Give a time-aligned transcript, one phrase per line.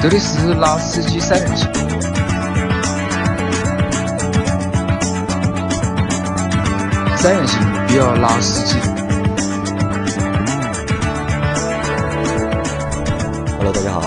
[0.00, 1.68] 这里是拉司机三人行，
[7.16, 8.78] 三人行不要拉司机。
[13.56, 14.02] Hello，大家好，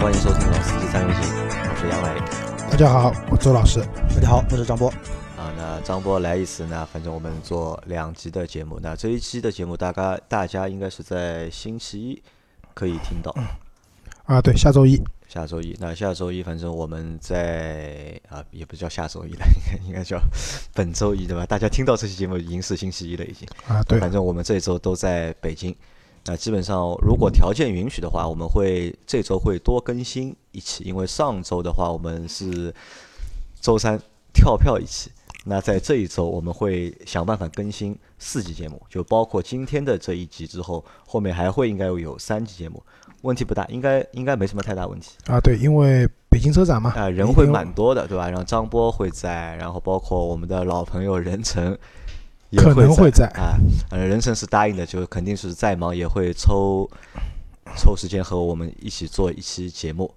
[0.00, 2.70] 欢迎收听《老司机三人行》，我是杨磊。
[2.70, 3.82] 大家好，我周老师。
[4.14, 4.88] 大家好，我是张波。
[5.36, 8.80] 啊，那张波来一次呢，反正我们做两集的节目。
[8.82, 12.22] 那这一期的节目，大概大家应该是在星期一
[12.72, 13.30] 可以听到，
[14.24, 15.76] 啊，对，下周一下周一。
[15.78, 20.18] 那下周一，反正我们在啊，也不叫下周一了，应 该应该叫
[20.74, 21.44] 本周一对吧？
[21.46, 23.46] 大家听到这期节目已经是星期一了，已经。
[23.68, 25.76] 啊，对，反正我们这周都在北京。
[26.24, 32.74] 那基本上，如果条件允许的话，我们会这周会多更新一期，因为上周的话我们是
[33.60, 33.98] 周三
[34.32, 35.10] 跳票一期。
[35.44, 42.82] 那在这一周，我们会想办法更新四集节目，就包括今天的这一集之后，后面还会应该有三集节目，
[43.22, 45.12] 问题不大，应该应该没什么太大问题。
[45.26, 48.28] 啊，对，因为北京车展嘛，啊、人会蛮多的，对吧？
[48.28, 51.76] 然后张波会在，然后包括我们的老朋友任晨
[52.50, 53.58] 也可能会在啊。
[53.90, 56.88] 呃，任晨是答应的，就肯定是再忙也会抽
[57.76, 60.12] 抽时间和我们一起做一期节目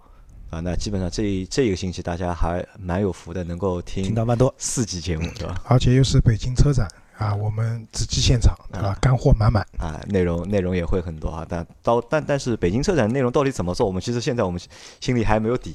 [0.50, 0.60] 啊。
[0.60, 4.54] 那基本上这一这一个星期大家还蛮有福的，能够听听到蛮多。
[4.58, 5.62] 四期节目，对吧？
[5.66, 6.88] 而且又是北京车展
[7.22, 8.98] 啊，我们直击现场，对吧？
[9.00, 9.66] 干货满满。
[9.78, 14.60] 啊，内容内容也会很多啊，但到但但是北京车展内容到底怎么做，我们其实现在我们
[15.00, 15.74] 心里还没有底，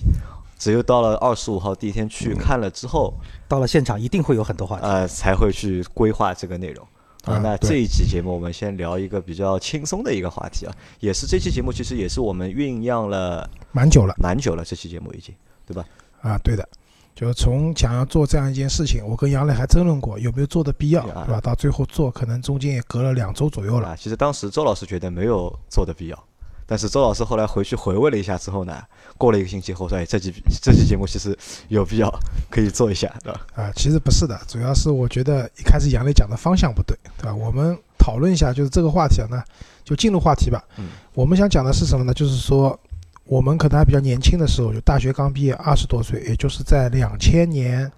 [0.58, 3.14] 只有到了二十五号第一天去看了之后，
[3.46, 4.84] 到了现场一定会有很多话题。
[4.84, 6.84] 呃，才会去规划这个内容。
[7.24, 15.34] 啊那这一期节目我们先聊一个比较轻松的一个话题啊，也是这期节目其实也是我们酝酿了蛮久了蛮久了，这期节目已经
[15.66, 15.84] 对吧？
[16.22, 16.68] 啊，对的，
[17.16, 21.40] 就从想要做这样一件事情，我跟杨磊还争论过有没有做的必要，啊对吧？
[21.40, 23.88] 到最后做，可能中间也隔了两周左右了。
[23.88, 26.24] 啊，其实当时周老师觉得没有做的必要，
[26.66, 28.82] 但是周老师后来回去回味了一下之后呢，
[29.16, 31.34] 过了一个星期后说，哎，这期这期节目其实
[31.68, 32.20] 有必要
[32.50, 33.40] 可以做一下，对吧？
[33.54, 37.34] 啊，其实不是的，主要是我觉得一开始杨磊讲的方向不对，对吧？
[37.34, 39.42] 我们讨论一下，就是这个话题呢，
[39.82, 40.62] 就进入话题吧。
[40.76, 42.12] 嗯我们想讲的是什么呢？
[42.12, 42.78] 就是说，
[43.26, 47.90] 我们可能还比较年轻的时候，就大学刚毕业，二十多岁，也就是在两千年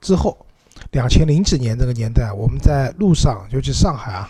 [0.00, 0.36] 之后，
[0.90, 4.28] 两千零几年这个年代，我们在路上，尤其上海啊，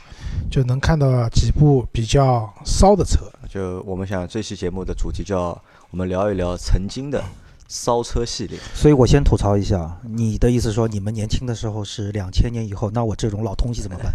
[0.51, 3.21] 就能看到几部比较骚的车。
[3.49, 5.59] 就我们想这期节目的主题叫
[5.91, 7.23] 我们聊一聊曾经的
[7.67, 8.59] 骚车系列。
[8.75, 14.12] 所以我先吐槽一下，你的意思说你们年轻的时候是两千年以后，那我这种老东西怎么办？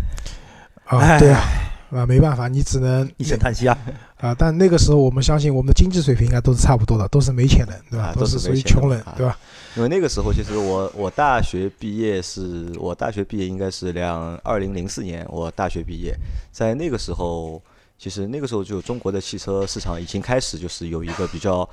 [0.86, 1.42] 啊，哎对啊，
[1.90, 3.78] 啊，没办法，你只能一声叹息啊！
[4.20, 8.08] 啊，但那个时候我们相信我们的经济水平应该都是差不多的，都是没钱人，对吧？
[8.08, 9.38] 啊都是属于穷人对吧？
[9.75, 16.14] 因为那个时候，其实我我大学毕业是我大学毕业应该是两二零零四年，我大学毕业，
[16.52, 17.62] 在那个时候，
[17.97, 21.68] 其实那个时候就中国的汽车市场已经开始就是有一个比较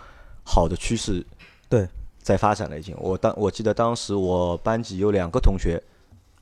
[0.45, 1.25] 好的趋势，
[1.69, 1.89] 对，
[2.23, 2.95] 在发展了已经。
[3.01, 5.83] 我当我记得当时我班级有两个同学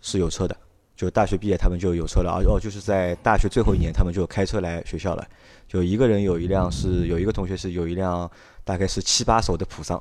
[0.01, 0.57] 是有车的，
[1.03, 5.27] 就大学毕业他们就有车了，而哦就是在大学最后一年他们就开车来学校了，
[5.67, 8.31] 就一个人有一辆是有一个同学是有一辆
[8.63, 10.01] 大概是七八手的普桑。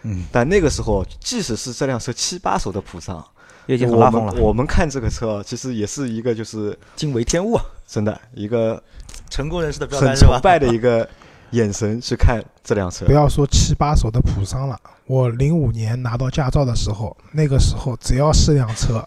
[0.00, 3.22] 嗯，但那个时候，即使是这辆车七八手的普桑，
[3.66, 7.62] 已经很我拉风了们，我们看这个车，其实也是一个就是惊为天物啊！
[7.86, 8.82] 真的一个
[9.28, 10.30] 成功人士的标很杆是吧？
[10.30, 11.06] 崇拜的一个
[11.50, 13.12] 眼神去看这辆车不。
[13.12, 19.06] 要说七八手的普桑了，我零五年拿到驾照的时候，那个时候只要是辆车，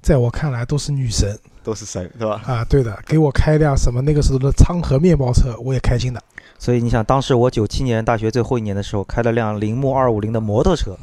[0.00, 2.40] 在我看来都是女神都是神，是吧？
[2.46, 2.64] 啊！
[2.64, 6.22] 对的，给我开一辆什么那个时候的昌河面包车，我也开心的。
[6.58, 10.96] 所以你想，当时我九七年大学最后一年的时候，开了辆铃木二五零的摩托车，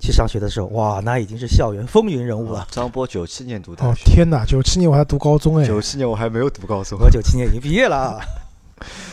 [0.00, 2.66] 去上学的时候，哇，那已经是校园风云人物了。
[2.70, 6.98] 张波九七年读大哦学，天哪，九七年我还读高中哎，九七年我还没有读高中。
[6.98, 8.20] 我九七年已经毕业了啊，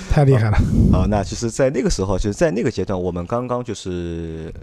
[0.10, 0.58] 太厉害了！
[0.94, 4.54] 啊，那其实，在那个时候，就是在那个阶段，我们刚刚就是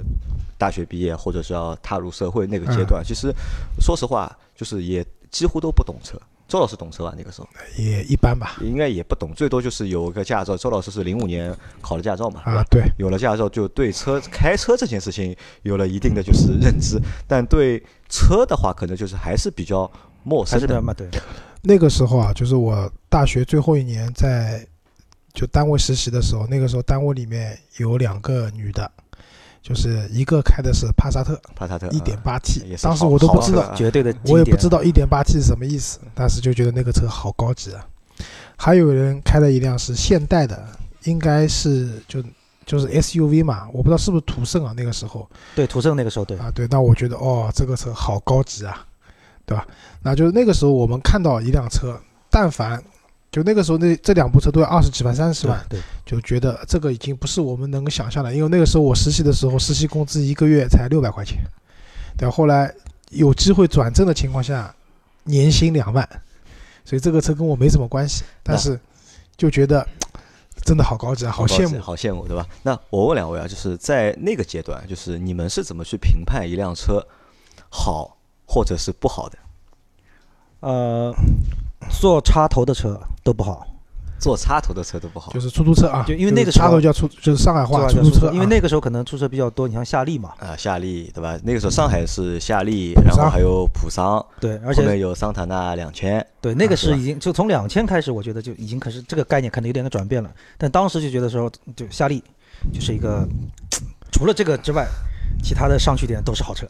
[0.60, 3.02] 大学毕业，或者是要踏入社会那个阶段。
[3.02, 3.32] 其实，
[3.80, 6.20] 说实话，就是也几乎都不懂车。
[6.46, 7.14] 周老师懂车吧？
[7.16, 7.48] 那个时候
[7.78, 8.56] 也一般吧。
[8.60, 10.56] 应该也不懂，最多就是有个驾照。
[10.56, 19.90] 周老师是零五年考的驾照嘛，啊，对，有了驾照，就对车开车这件事情有了一定的就是认知，但对车的话，可能就是还是比较
[20.24, 20.82] 陌生的。
[20.82, 21.08] 嘛，对，
[21.62, 24.66] 那个时候啊，就是我大学最后一年在
[25.32, 28.90] 就单位实习的时候，那个时候单位里面有两个女的，
[29.62, 33.74] 就是一个开的是帕萨特帕萨特一点八 T，当时我都不知道。
[34.26, 37.86] 我也不知道一点八 T 是什么意思，但是就觉得那个车好高级啊。
[38.56, 40.66] 还有人开的一辆是现代的，
[41.04, 42.22] 应该是就
[42.66, 48.86] 就是 SUV 嘛，我不知道是不是途胜啊，那个时候对途胜那个时候对，啊，对，那我觉得哦，这个车好高级啊，
[49.44, 49.66] 对吧？
[50.02, 51.98] 那就是那个时候我们看到一辆车，
[52.30, 52.82] 但凡
[53.30, 58.34] 就那个时候那这两部车都要二十几万、三十万，对，就觉得这个已经不是我们能够想象的。
[58.34, 61.38] 因为那个时候我实习的时候，实习工资一个月才六百块钱，
[62.18, 62.28] 对？
[62.28, 62.74] 后来
[63.10, 64.74] 有机会转正的情况下，
[65.24, 66.08] 年薪两万，
[66.84, 68.78] 所以这个车跟我没什么关系，但是
[69.36, 69.86] 就觉得
[70.64, 71.80] 真的好高级啊，好羡慕。
[71.80, 72.44] 好羡慕，对吧？
[72.62, 77.06] 那我问两位啊，就是在那个阶段，就是你们是怎么去评判一辆车
[77.68, 79.38] 好或者是不好的？
[80.60, 81.14] 呃，
[81.88, 83.66] 做插头的车都不好，
[84.18, 85.32] 做插头的车都不好。
[85.32, 91.38] 就，是出租车啊，就因为那个时候插头叫出，就是上海话做出租车啊，因为那个时候可能出车比较多，你像夏利嘛，啊，夏利对吧？
[91.42, 102.22] 那个时候上海是夏利，然后还有普桑，对，而后面且有桑塔纳两千，对那个是已经就从两千开始，我觉得就已经可是这个概念可能有点的转变了，但当时就觉得说，就夏利
[102.72, 103.26] 就是一个
[104.12, 104.86] 除了这个之外，
[105.42, 106.66] 其他的上去点都是好车，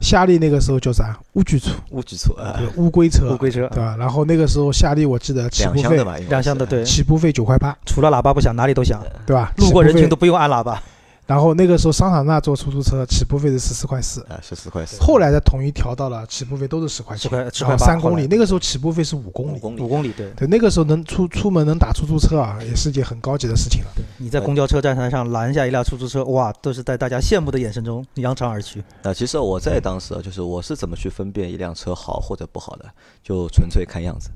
[0.00, 1.18] 夏利那个时候叫啥？
[1.34, 3.96] 乌龟车，乌龟车啊，对乌龟车，乌龟车对吧？
[3.98, 9.52] 然后那个时候夏利我记得起步费两厢的两厢的对，起步费九块八，除了喇叭不响，哪里都响，对吧？
[9.56, 10.08] 路过人群。
[10.08, 10.82] 都不用按喇叭。
[11.28, 19.58] 然后那个时候桑塔纳坐出租车起步费是十四块四，啊，十四块四，后来才统一调到了起步费都是十块钱，10块10然块三公里，那个时候起步费是五公里。
[19.58, 23.90] 五公里对对，那个时候能出出门能打出租车啊，也是件很高级的事情了。
[23.94, 28.82] 对，你在公交车站台上拦下一辆出租车，哇，都是在大家羡慕的眼神中扬长而去。
[29.02, 32.86] 啊其实我在当时啊，就是我是怎么去分辨一辆车好或者不好的，
[33.22, 34.30] 就纯粹看样子。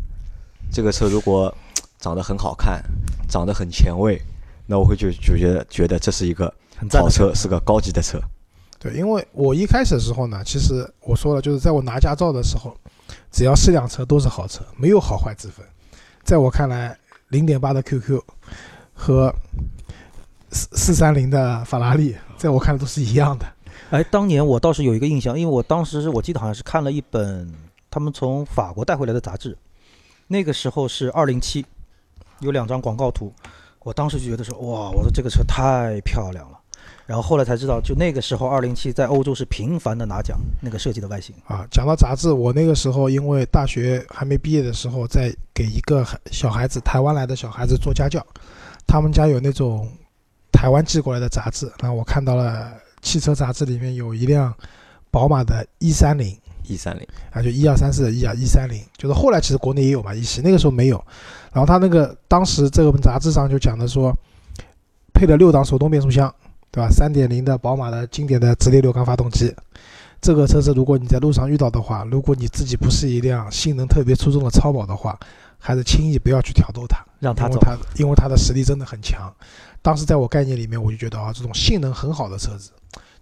[0.71, 1.55] 这个车如果
[1.99, 2.83] 长得很好看，
[3.31, 4.21] 长得很前卫，
[4.73, 8.19] 那我会就就觉得觉得这是一个很赞好车，是个高级的车。
[8.79, 12.75] 对，因为我一开始的时候呢，其实我说了，就是在我拿驾照的时候，
[13.31, 15.63] 只要是辆车都是好车，没有好坏之分。
[16.23, 16.97] 在我看来，
[17.29, 18.19] 零点八的 QQ
[18.95, 19.31] 和
[20.51, 23.45] 四四三零的法拉利，在我看来都是一样的。
[23.91, 27.53] 哎，当年我倒是有一个印象，因为我当时我记得好像是看了一本
[27.91, 29.55] 他们从法国带回来的杂志，
[30.29, 31.63] 那个时候是二零七，
[32.41, 33.31] 有两张广告图，
[33.85, 36.59] 我当时就觉得说哇，我说这个车太漂亮了。
[37.05, 41.35] 然后后来才知道，就那个时候二零七在欧洲是频繁的拿奖，那个设计的外形。
[41.47, 48.25] 啊，讲到杂志，我那个时候因为大学还没毕业的时候，在给一个小孩子，台湾来的小孩子做家教，
[48.87, 49.87] 他们家有那种
[50.53, 54.55] 台湾寄过来的杂志，然后我看到了汽车杂志里面有一辆
[55.11, 56.39] 宝马的一三零。
[56.73, 61.05] E 三零，啊，就一二三四的一啊，一三零，就是后来其实国内也有嘛，一系那个时候没有。
[61.53, 64.15] 然后他那个当时这个杂志上就讲的说，
[65.13, 66.35] 配了六档手动变速箱，
[66.71, 66.89] 对吧？
[66.91, 69.55] 三点零的宝马的经典的直列六缸发动机，
[70.21, 75.19] 这个车子如果你在路上遇到的话，如果你自己不是一辆性能特别出众的超跑的话，
[75.59, 77.55] 还是轻易不要去挑逗它，让它走。
[77.55, 79.33] 因为它因为它的实力真的很强。
[79.83, 82.71] 当时在我概念里面，我就觉得啊，这种性能很好的车子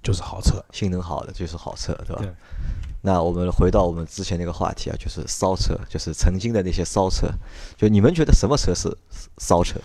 [0.03, 0.63] 就是好车。
[0.73, 2.23] 性能好的就是好车，对吧？
[2.23, 2.31] 对
[3.03, 7.29] 那我们回到我们之前那个话题啊，就是骚车，就是曾经的那些骚车。
[7.77, 8.95] 就你们觉得什么车是
[9.39, 9.81] 骚车？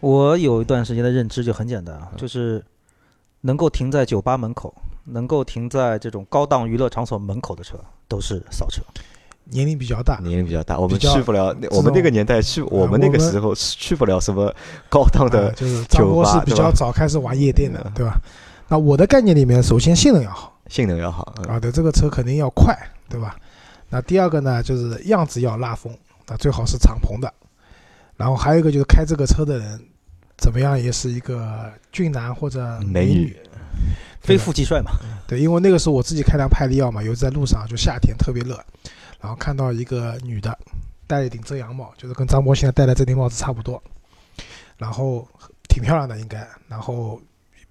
[0.00, 2.64] 我有一段时间的认知就很简单啊，就是
[3.42, 4.74] 能够停在酒吧门口，
[5.04, 7.78] 能够停在这种高档娱乐场所门口的车，
[8.08, 8.82] 都是骚车。
[9.50, 14.50] 年龄比较大，年龄比较大，我们去不了，我们那个年代去，我们那个时候是去不了什么
[14.88, 18.18] 高档啊的就是张酒博是比较早开始玩夜店的嗯，对吧？
[18.68, 21.32] 那我的概念里面，首先性能要好性能要好。
[21.38, 22.76] 嗯啊，对，这个车肯定要快，
[23.08, 23.36] 对吧？
[23.90, 27.32] 那第二个呢，就是样子要拉风，那最好是敞篷的。
[28.16, 29.80] 然后还有一个就是开这个车的人
[30.36, 33.36] 怎么样，也是一个俊男或者美女女，
[34.20, 34.90] 非富即帅嘛，
[35.28, 38.56] 对，因为那个时候我自己开辆派利奥嘛，有在路上就夏天特别热，
[39.20, 40.58] 然后看到一个女的
[41.06, 43.80] 戴了一顶遮阳帽，就是跟张波现在戴的这顶帽子差不多，
[44.76, 45.24] 然后
[45.68, 47.20] 挺漂亮的应该，然后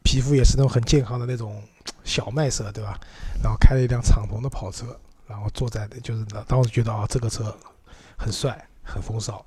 [0.03, 1.62] 皮肤也是那种很健康的那种
[2.04, 3.00] 小麦色，对吧？
[3.42, 4.86] 然后开了一辆敞篷的跑车，
[5.28, 7.56] 然后坐在就是当时觉得啊这个车
[8.18, 9.44] 很帅很风骚，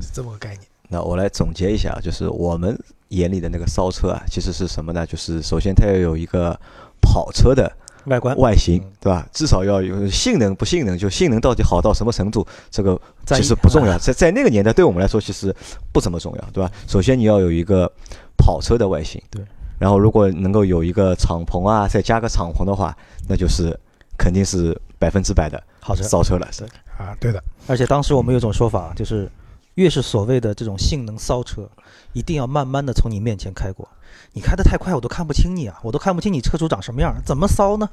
[0.00, 0.62] 是这么个概念。
[0.88, 2.78] 那我来总结一下，就是我们
[3.08, 5.06] 眼里的那个骚车啊，其实是什么呢？
[5.06, 6.58] 就是首先它要有一个
[7.00, 7.70] 跑车的
[8.06, 9.28] 外观外形，对吧？
[9.32, 15.54] 至少要有性能，不性能就性能到底好到什么程度，这个其实不重要，在在那个年代对我们来说其实
[15.92, 16.70] 不怎么重要，对吧？
[16.86, 17.90] 首先你要有一个
[18.36, 19.44] 跑车的外形，对。
[19.78, 22.96] 然后如果能够有一个敞篷啊，再加个敞篷的话，
[23.28, 23.78] 那就是
[24.18, 26.02] 肯定是百分之百的好车。
[26.02, 26.48] 骚车了。
[26.50, 26.64] 是
[26.98, 29.30] 啊，对的，而且当时我们有种说法，就是
[29.74, 31.68] 越是所谓的这种性能骚车，
[32.12, 33.88] 一定要慢慢的从你面前开过。
[34.32, 37.88] 你开的太快，我都看不清你啊，我都看不清你车主长什么样，怎么骚呢？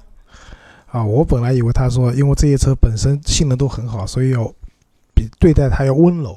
[0.87, 4.51] 啊，我本来以为他说，因为这些车本身性能都很好，所以要
[5.13, 6.35] 比对待它要温柔。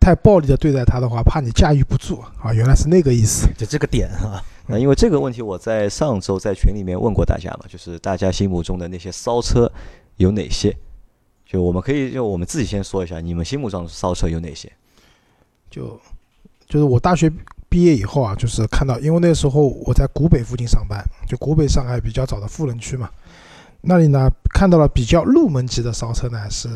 [0.00, 2.54] 太暴力的对待它的话，怕你驾驭不住啊！
[2.54, 3.48] 原来是那个意思。
[3.58, 9.70] 就这个点啊，那因为这个问题，我在上周在群里面问过大家嘛，就是大家心目中的那些骚车
[10.16, 10.76] 有哪些？
[11.46, 14.70] 就我们可以就我们自己先说一下，你们心目中的骚车有哪些？
[15.70, 15.98] 就
[16.66, 17.32] 就是我大学
[17.70, 23.10] 毕业以后啊，就是看到，因为那时候我在古北附近上班，就古北上海比较早的富人区嘛，
[23.80, 26.68] 那里呢看到了比较入门级的骚车呢是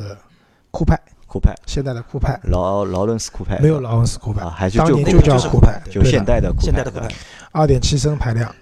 [0.70, 0.98] 酷派，
[1.32, 3.58] 酷派，现代的酷派，劳劳伦斯酷派。
[3.58, 4.42] 没有劳伦斯酷派。
[4.42, 7.08] 啊，，还是当年就叫酷派，就现代的酷派，现代的酷派，
[7.52, 8.54] 二点七升排量，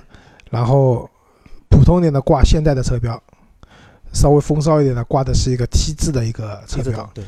[0.51, 1.11] 然后
[1.69, 3.21] 普通一点的挂现代的车标，
[4.13, 7.11] 稍微风骚一点的挂的是一个 T 字的一个车标。
[7.13, 7.25] 对，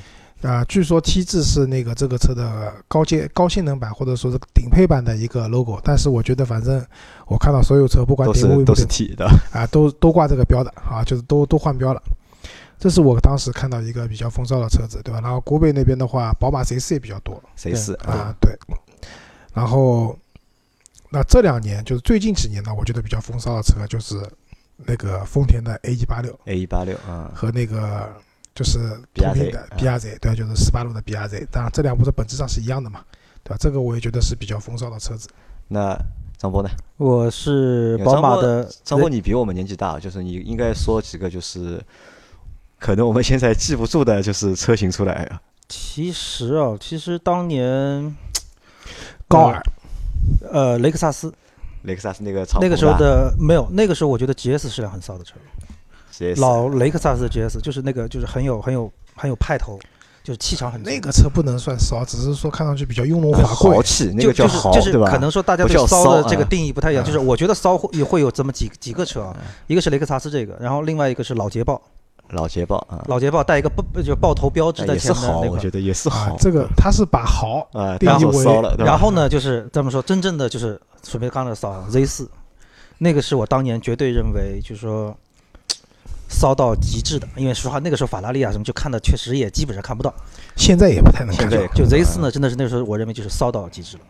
[0.48, 6.80] 啊、据说 T 字是那个这个车的高阶高性能版或者说是顶配版的一个 logo，但是我觉得反正
[7.26, 12.00] 我看到所有车不管都顶位是都是 T 的，啊，都都挂这个标的啊，就是都都换标了。
[12.82, 15.20] 这是我当时看到一个比较风骚的车子，对吧？
[15.20, 18.58] 然后国北那边的话，宝马 Z 四也比较多，，Z 四啊，对。
[19.54, 20.18] 然后，
[21.08, 24.20] 那这两年就是最近几年呢，我觉得比较风骚的车就是
[24.78, 28.12] 那个丰田的 A 一八六 A 一八六啊，和那个
[28.52, 28.80] 就是
[29.12, 31.46] 比亚通用的 B R Z，对，就是斯巴鲁的 B R Z。
[31.52, 33.04] 当然，这两部车本质上是一样的嘛，
[33.44, 33.56] 对吧？
[33.60, 35.28] 这个我也觉得是比较风骚的车子。
[35.68, 35.96] 那
[36.36, 36.70] 张波呢？
[36.96, 41.80] 我是宝马的张波，你比我们年纪大，就是你应该说几个就是。
[42.82, 45.40] 可能我们现在记不住的就是车型出来啊。
[45.68, 48.14] 其实啊，其实当年
[49.28, 49.62] 高尔，
[50.50, 51.32] 呃雷克萨斯。
[51.82, 55.34] 雷克萨斯那个长那个时候的没有，那个时候我觉得 GS 是辆很骚的车
[56.12, 59.78] ，GS 老雷克萨斯的 GS 就是那个就是很有很有很有派头，
[60.24, 60.90] 就是气场很足。
[60.90, 63.76] 那个车不能算骚，只是说看上去比较雍容华贵。
[63.76, 63.82] 豪。
[63.82, 65.10] 气，那个叫豪，就是就是对吧？
[65.10, 69.36] 可能说大家对骚的这个定义不太一样，嗯就是我觉得骚会也会有这么几几个车啊，
[69.68, 71.80] 一个是雷克萨斯这个，然后另外一个是老捷豹，
[72.32, 75.40] 老捷豹啊，老捷豹带一个豹就豹头标志在哎也是豪。
[75.42, 76.32] 我觉得也是豪，。
[76.32, 82.30] 啊这个它是把豪啊，当定义为做骚了，然后呢，就是这么说，真正的就是准备刚才扫 Z 四，
[82.98, 85.14] 那个是我当年绝对认为就是说
[86.28, 90.12] 骚到极致的，因为说实话那个时候法拉利啊什么就看的确实也基本上看不到，
[90.56, 91.74] 现在也不太能看到现在。
[91.74, 94.02] 就 Z 四呢真的是那个时候我认为就是骚到极致了。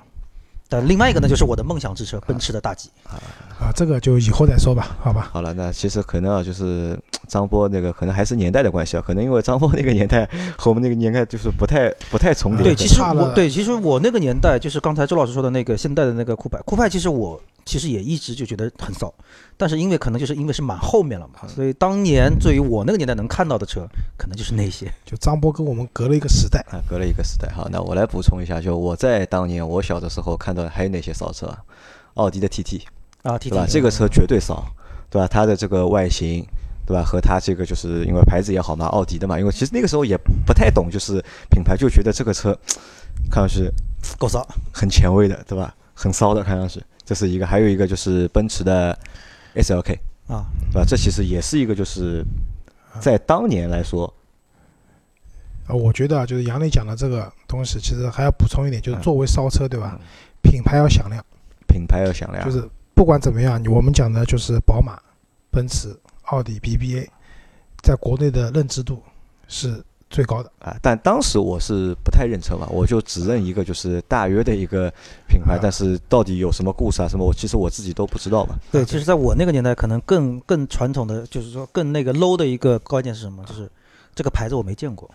[0.69, 2.89] 但另外一个呢，就是我的梦想之车，奔驰的大 G。
[3.05, 3.21] 啊
[3.61, 5.29] 啊，这个就以后再说吧，好吧？
[5.33, 12.65] 好了，那其实可能啊，就是张波那个可能还是年代的关系啊，可能因为张波那个年代和我们那个年代就是不太不太重叠。
[12.65, 19.13] 对，其实我对，其实我那个年代就是刚才周老师说的那个现代的那个酷派，酷派其实我其实也一直就觉得很骚，
[19.57, 24.93] 但是因为可能就是因为是蛮后面了嘛，所以当年对于我那个年代能看到的车，可能就是那些。
[25.05, 26.61] 就张波跟我们隔了一个时代。
[26.71, 27.49] 啊，隔了一个时代。
[27.53, 31.59] 好，那我来补充一下，就我在当年我小的时候看到的还有哪些骚车啊？
[32.15, 32.83] 奥迪的 TT，
[33.23, 34.65] 啊，T 对吧这个车绝对骚，
[35.09, 35.27] 对吧？
[35.27, 36.45] 它的这个外形，
[36.85, 37.03] 对吧？
[37.03, 39.39] 和它这个就是因为牌子也好嘛，奥迪的嘛。
[39.39, 42.55] 因为其实那个时候也不太懂，就是品牌，就觉得这个车
[43.31, 43.71] 看上去
[44.19, 45.75] 够骚，很前卫的，对吧？
[45.95, 47.47] 很骚的，看上去这是一个。
[47.47, 48.99] 还有一个就是奔驰的
[49.55, 50.85] SLK，啊，对吧？
[50.87, 52.25] 这其实也是一个就是
[53.01, 54.13] 在当年来说，
[55.67, 60.07] 啊，我觉得啊，就是杨磊讲的这个东西，其实还要补充一点，就是嗯作为烧车，对吧嗯？
[60.43, 61.25] 品牌要响亮，
[61.67, 64.99] 品牌要响亮，就是不管怎么样，我们讲的就是宝马、
[65.51, 67.09] 奔驰、奥迪、BBA，
[67.83, 69.03] 在国内的认知度
[69.49, 69.83] 是
[70.13, 70.53] 最高的。
[70.61, 74.89] 啊，但当时我是不太认车嘛，我就只认一个就是大约的一个
[75.27, 78.55] 品牌，啊但是到底有什么故事啊什么，我其实我自己都不知道嘛。
[78.71, 83.43] 对，其实在我那个年代，可能更更传统的，就是说更那个 low 的一个观念是什么？
[83.49, 83.69] 就是
[84.15, 85.11] 这个牌子我没见过，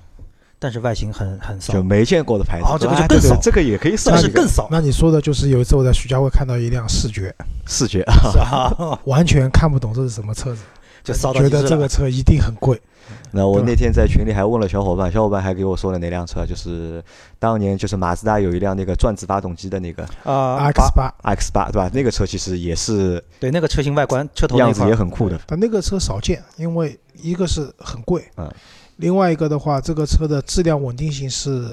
[0.57, 4.67] 但是外形很很骚就，没见过的牌子，哦这个就哎更骚对对这个也可以算是更骚。
[4.71, 7.33] 那你说的就是有一次我在徐家汇看到一辆视觉，
[7.67, 10.61] 视觉啊， 完全看不懂这是什么车子，
[11.03, 12.81] 就骚到觉得这个车一定很贵。
[13.31, 17.03] 那我那天在群里还问了小伙伴，小伙伴还给我说了哪辆车，就是
[17.37, 21.89] 当年就是马自达有一辆那个转子发动机的那个啊 X 八，X 八，对吧？
[21.93, 28.49] 那个车其实也是对那个车型外观，车头样子也很酷的，但那个车少见，因为一个是很贵，嗯，
[28.97, 31.69] 另外一个的话，这个车的质量稳定性是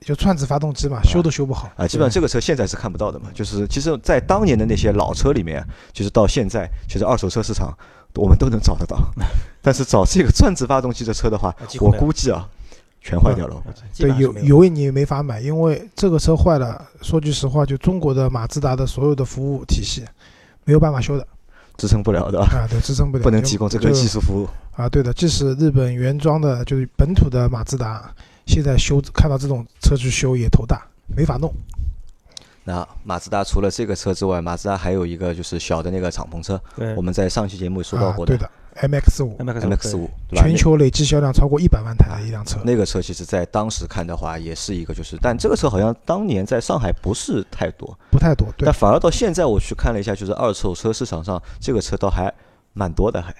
[0.00, 3.28] 就转子发动机嘛，修都修不好啊，基本上这个车现在是看不到的嘛。
[3.34, 7.76] 就是其实，在当年的那些老车里面，就是到现在，其实二手车市场
[8.14, 8.98] 我们都能找得到。
[9.62, 12.48] 但是找这个转子发动机的车的话我估计啊，
[13.02, 13.62] 全坏掉了。
[13.64, 20.02] 对，基本上是没有有你也没法买，因为这个车坏了，说句实话，就中国的马自达的所有的服务体系
[20.64, 21.26] 没有办法修的
[21.76, 24.48] 支撑不了的啊，啊，对，支撑不了，不能提供这个技术服务。
[24.72, 28.10] 啊，对的，即使日本原装的，就是本土的马自达，
[28.46, 31.52] 现在修看到这种车去修也头大，没法弄。
[32.70, 36.94] 那马自达除了这个车之外，马自达还有一个就是小的那个敞篷车，对。
[36.94, 42.58] 我们在上期节目也说到啊，过对的，MX 五，MX MX 五，全球累计销量超过一百万台的一辆车。
[42.64, 48.64] 那那个车其实，在当时看的话，也是一个就是，但这个车好像当年在上海不是太多，不太多，对。
[48.66, 52.32] 但，反而到现在我去看了一下，就是二手车市场上这个车倒还
[52.72, 53.34] 蛮多的，还。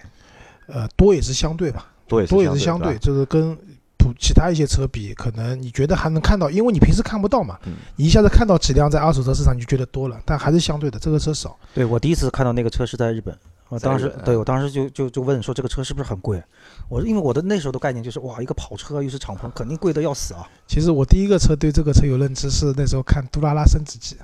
[0.66, 3.56] 呃，多也是相对吧，多也是多也是相对，相对，就是跟
[4.00, 11.56] 普其他一些车比，可能你觉得还能看到，因为你平时看不到嘛，嗯你一下子看到几辆在二手车市场，你就觉得多了，但还是相对的，这个车少。
[11.74, 13.36] 对我第一次看到那个车是在日本，
[13.68, 16.42] 我当时对我当时就就就问说这个车是不是很贵？
[16.88, 20.48] 我因为我的那时候的概念就是哇，一个跑车又是敞篷，肯定贵的要死啊。
[20.66, 24.16] 其实我第一个车对这个车有认知是那时候看《杜拉拉升职记》，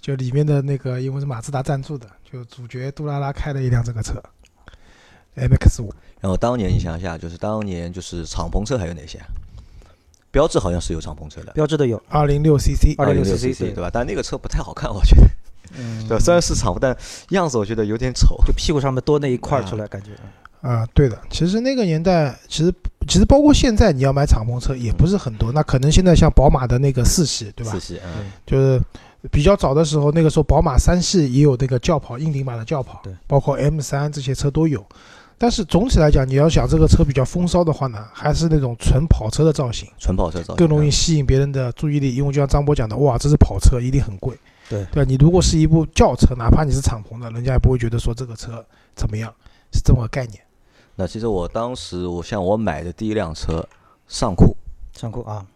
[0.00, 4.20] 就里面的那个，因为是马自达赞助的，就主角杜拉拉开了一辆这个车
[5.40, 5.92] ，MX 五。
[6.20, 9.26] 然后当年你想一下，就是当年就是敞篷车还有哪些啊？
[10.30, 13.90] 标志好像是有敞篷车的，标志的有，二零六 CC，206 206 cc 对吧？
[13.92, 15.22] 但那个车不太好看，我觉得。
[15.76, 16.96] 嗯，对，虽然是敞篷，但
[17.30, 18.36] 样子我觉得有点丑。
[18.46, 20.10] 就屁股上面多那一块出来，感觉。
[20.60, 22.72] 啊、对的，其实那个年代，其实
[23.08, 25.50] 其实包括现在，你要买敞篷车也不是很多。
[25.52, 27.80] 那可能现在像宝马的那个四系，对吧四？
[27.80, 28.80] 系，嗯，就是
[29.30, 34.84] 比较早的时候，那个时候宝马三系也有那个轿跑硬顶版的轿跑对，包括 M 三这些车都有。
[35.42, 42.14] 但是总体来讲，你要想这个车比较风骚的话呢，还是那种纯跑车的造型纯跑车造型更容易嗯吸引别人的注意力。
[42.14, 44.36] 因为就像张波讲的，哇，这是跑车，一定很贵。
[44.68, 45.02] 对对？
[45.06, 48.62] 你如果是一部轿车，哪怕你是敞篷的，人家也不会觉得说这个车
[48.94, 49.32] 怎么样，
[49.72, 50.38] 是这么个概念。
[50.94, 53.66] 那其实我当时，我像我买的第一辆车
[54.08, 54.54] 尚酷，
[54.92, 55.46] 上酷啊，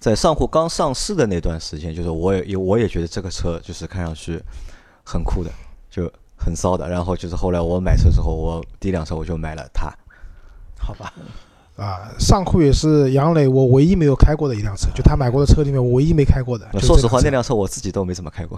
[0.00, 4.42] 在尚酷刚上市的那段时间，就是我也我也觉得这个车就是看上去
[5.04, 5.50] 很酷的，
[5.90, 6.88] 就很骚的。
[6.88, 9.92] 然后就是后来我买车之后，我第一辆车我就买了它。
[10.78, 11.12] 好吧，
[11.76, 16.68] 啊，尚酷也是杨磊我唯一没有开过的一辆车，就他买过的车里面我唯一没开过的。
[16.78, 18.56] 说实话，那辆车我自己都没怎么开过，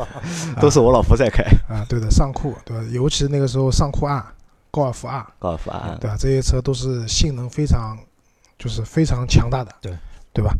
[0.60, 1.42] 都是我老婆在开。
[1.68, 2.82] 啊，对的，尚酷，对吧？
[2.90, 4.24] 尤其是那个时候尚酷 R、
[4.70, 6.16] 高尔夫 R，高尔夫 R，，对吧？
[6.18, 7.98] 这些车都是性能非常，
[8.58, 9.92] 就是非常强大的，对
[10.32, 10.54] 对吧？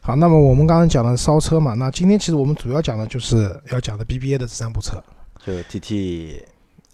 [0.00, 5.02] 好，那么我们刚刚讲的烧车嘛，那今天其实我们主要讲的就是要讲的 BBA 的这三部车。
[5.46, 6.42] 就 TT、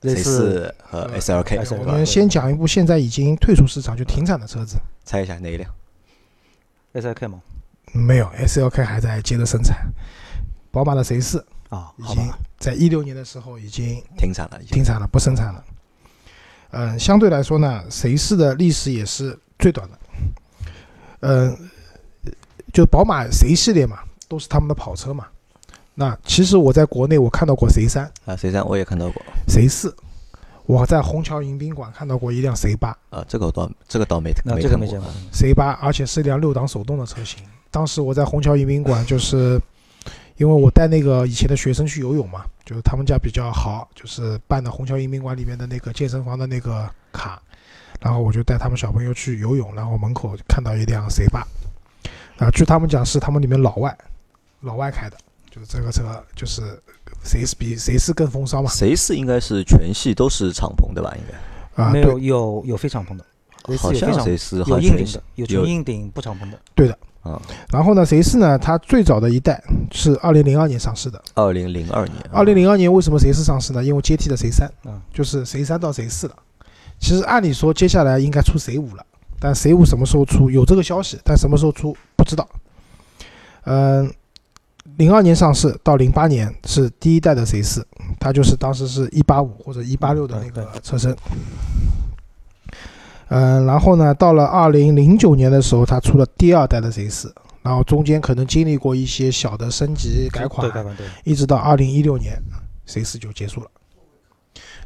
[0.03, 5.71] 类 C 似和呃 SLK，SLK 对吧我们先讲一部现在已经退出市场就停产的车子，猜一下哪一辆
[6.93, 7.41] ？？S L K 吗？
[7.95, 9.91] 没有 SLK 还在接着生产，
[10.71, 15.65] 宝马的 C 四啊，已经，在一六年的时候已经停产了，停产了，不生产了。
[16.73, 19.99] 嗯，相对来说呢，谁是的历史也是最短的。
[21.21, 21.71] 嗯，
[22.73, 25.27] 就宝马 C 系列嘛，都是他们的跑车嘛。
[25.95, 29.95] 那其实我在国内我看到过 C 三、啊，C 三我也看到过 C 四，
[30.67, 35.11] 我在虹桥迎宾馆看到过一辆 C 八啊，这个我倒这个倒没那没看过这个没见过。
[35.33, 37.45] ，C 八，而且是一辆六档手动的车型。
[37.71, 39.61] 当时我在虹桥迎宾馆，就是
[40.37, 47.41] 因为我带那个以前的学生去游泳嘛，就是他们家比较好，就是办的虹桥迎宾馆里面的那个健身房的那个卡，
[48.01, 51.47] 然后我就带他们小朋友去游泳，然后门口看到一辆 C 八，
[52.39, 53.97] 啊，据他们讲是他们里面老外，
[54.61, 55.17] 老外开的，
[55.55, 56.03] 就是这个车
[56.35, 56.63] 就是
[57.23, 61.15] 谁是比谁是更风骚嘛，谁是应该是全系都是敞篷的吧？
[61.15, 63.25] 应该啊，没有有有非敞篷的，
[63.77, 66.59] 好像有非敞 C 四有硬顶的，有有纯硬顶不敞篷的。
[66.75, 67.39] 对的啊，
[67.71, 73.85] 然后呢谁是呢，它最早的一代是二零零二年上市的，二零零二年，啊二零零二年为什么谁是上市呢？
[73.85, 76.37] 因为接替了谁三，嗯，就是谁三到谁四了。
[76.99, 79.05] 其实按理说接下来应该出谁五了，
[79.39, 82.49] 但谁五什么时候出有这个消息，但什么时候出不知道。
[83.65, 84.13] 嗯，
[84.99, 87.87] 零二年上市到零八年是第一代的 C 四，
[88.21, 91.17] 它就是当时是一八五或者一八六的那个车身。
[93.29, 100.71] 嗯，然后呢，到了二零零九年的时候，它出了第二代的 C 四，然后中间可能经历过一些小的升级改款。
[101.25, 102.39] 一直到二零一六年
[102.85, 103.67] ，C 四就结束了。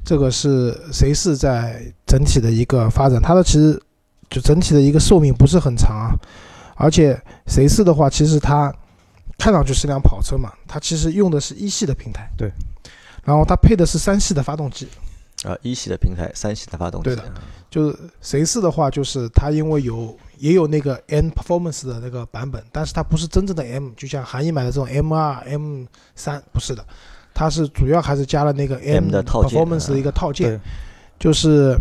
[0.04, 3.82] 这个是 C 四在整体的一个发展，它的其实
[4.30, 6.14] 就整体的一个寿命不是很长啊，
[6.76, 8.72] 而且 C 四的话，其实它
[9.38, 12.50] 看上去是辆跑车嘛，它其实用的是一系的平台，对，
[13.24, 14.88] 然后它配的是三系的发动机，
[15.44, 17.24] 啊，一系的平台，三系的发动机，对的。
[17.68, 26.86] 就是 C 四的话，就是它因为有也有那个 N Performance 的那个版本，但是它不是真正的 M，就像韩毅买的这种 M 二、M 三不是的，
[27.34, 30.60] 它是主要还是加了那个 M 的 Performance 的一个套件，对，
[31.18, 31.76] 就是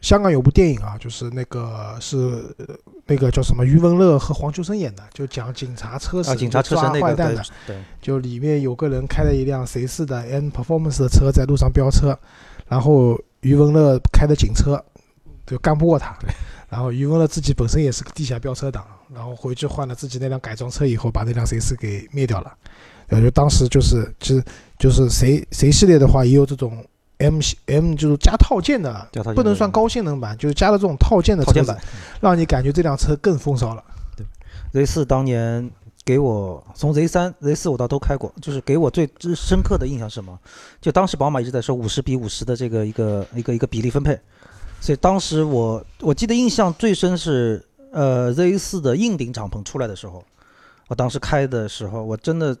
[0.00, 2.16] 香港有部电影啊，就是那个是
[2.58, 2.76] 呃
[3.06, 12.18] 那个叫什么余文乐和黄秋生演的，就讲警察车啊，神警察车神那个坏蛋的，对，就里面有个人开了一辆谁是的 N Performance 的车在路上飙车，
[12.66, 14.82] 然后余文乐开的警车
[15.46, 16.16] 就干不过他，
[16.70, 22.52] 然后余文乐自己本身也是个地下飙车党，然后回去换了自己那辆改装车以后，把那辆谁四给灭掉了。
[23.08, 24.42] 呃，就当时就是其实
[24.78, 26.82] 就是谁谁系列的话，也有这种
[27.18, 31.84] M 系 M 就是加套件的，不能算高性能版，就是加了这种套件的车子套件版，
[32.20, 33.82] 让你感觉这辆车更风骚了。
[34.16, 35.70] 对 Z 四当年
[36.04, 40.38] 给我从 Z 三、Z 四我倒都开过，就是给我最最深刻的印象是什么？
[40.80, 44.18] 就当时宝马一直在说五十比五十的这个一个一个一个比例分配，
[44.80, 50.24] 所以当时我我记得印象最深是呃 Z 四的硬顶敞篷出来的时候，
[50.88, 52.56] 我当时开的时候，我真的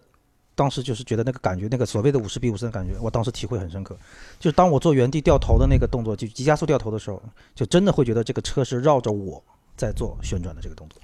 [0.54, 3.96] 当时就是觉得那个感觉，那个所谓的五十比五十的感觉，我当时体会很深刻。
[4.38, 7.22] 就是当我做原地掉头的那个动作，就急加速掉头的时候，
[7.54, 9.42] 就真的会觉得这个车是绕着我
[9.76, 11.00] 在做旋转的这个动作。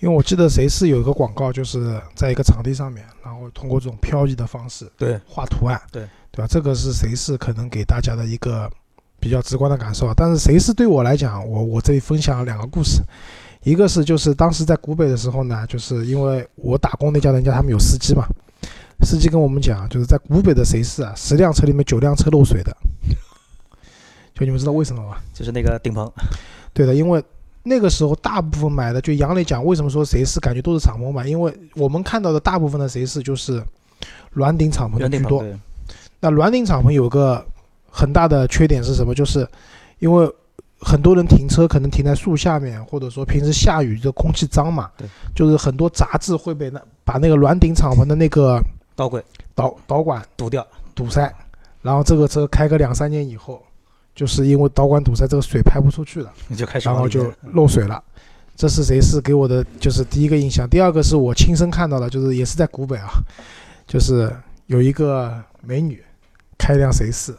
[0.00, 6.46] 因为我记得谁是有一个广告，就是在一个场地上面，然后通过这种漂移的方式对画图案，对对吧？
[6.48, 8.70] 这个是谁是可能给大家的一个
[9.18, 10.14] 比较直观的感受。
[10.14, 13.02] 但是谁是对我来讲，我我这里分享两个故事，
[13.64, 18.24] 一个是就是当时在古北的时候呢，就是因为我打工那家人家他们有司机嘛，
[19.04, 22.76] 司机跟我们讲，就是在古北的谁是啊，十辆车里面九辆车漏水的，
[24.34, 25.16] 就你们知道为什么吗？
[25.32, 26.10] 就是那个顶棚，
[26.72, 27.22] 对的，因为
[27.62, 31.28] 那个时候大部分买的，就杨磊讲，为什么说谁是感觉都是敞篷版？
[31.28, 33.62] 因为我们看到的大部分的谁是就是
[34.32, 35.44] 软顶敞篷的居多。
[36.20, 37.44] 那软顶敞篷有个
[37.90, 39.14] 很大的缺点是什么？
[39.14, 39.46] 就是
[40.00, 40.28] 因为
[40.80, 48.62] 很多人停车可能停在树下面，或者说平时下雨这空气脏嘛，对，就是很多杂质会被那把那个软顶敞篷的那个
[48.98, 49.22] 导轨
[49.54, 51.32] 导导管堵掉，堵塞，
[51.82, 53.62] 然后这个车开个两三年以后，
[54.12, 56.32] 就是因为导管堵塞，这个水排不出去了。
[56.48, 58.02] 你就开始然后就漏水了。
[58.56, 63.08] 这是谁是给我的就是第一个印象，第二个是我亲身看到的，就是也是在古北啊，
[63.86, 64.34] 就是
[64.66, 65.32] 有一个
[65.62, 66.02] 美女
[66.58, 67.32] 开一辆谁是，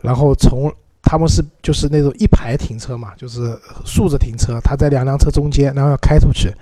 [0.00, 6.52] 然后从他们是就是那种一排停车嘛，就是竖着停车，她在两辆车中间，然后要开出去，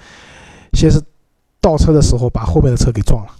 [0.74, 1.02] 先是
[1.62, 3.32] 倒车的时候把后面的车给撞了。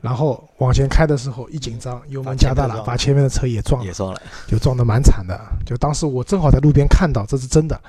[0.00, 4.22] 然后往前开的时候一紧张，油门加大了，把把前面的车也撞了也，撞了。
[4.46, 5.38] 就撞得蛮惨的。
[5.66, 7.80] 就当时我正好在路边看到，这是真的，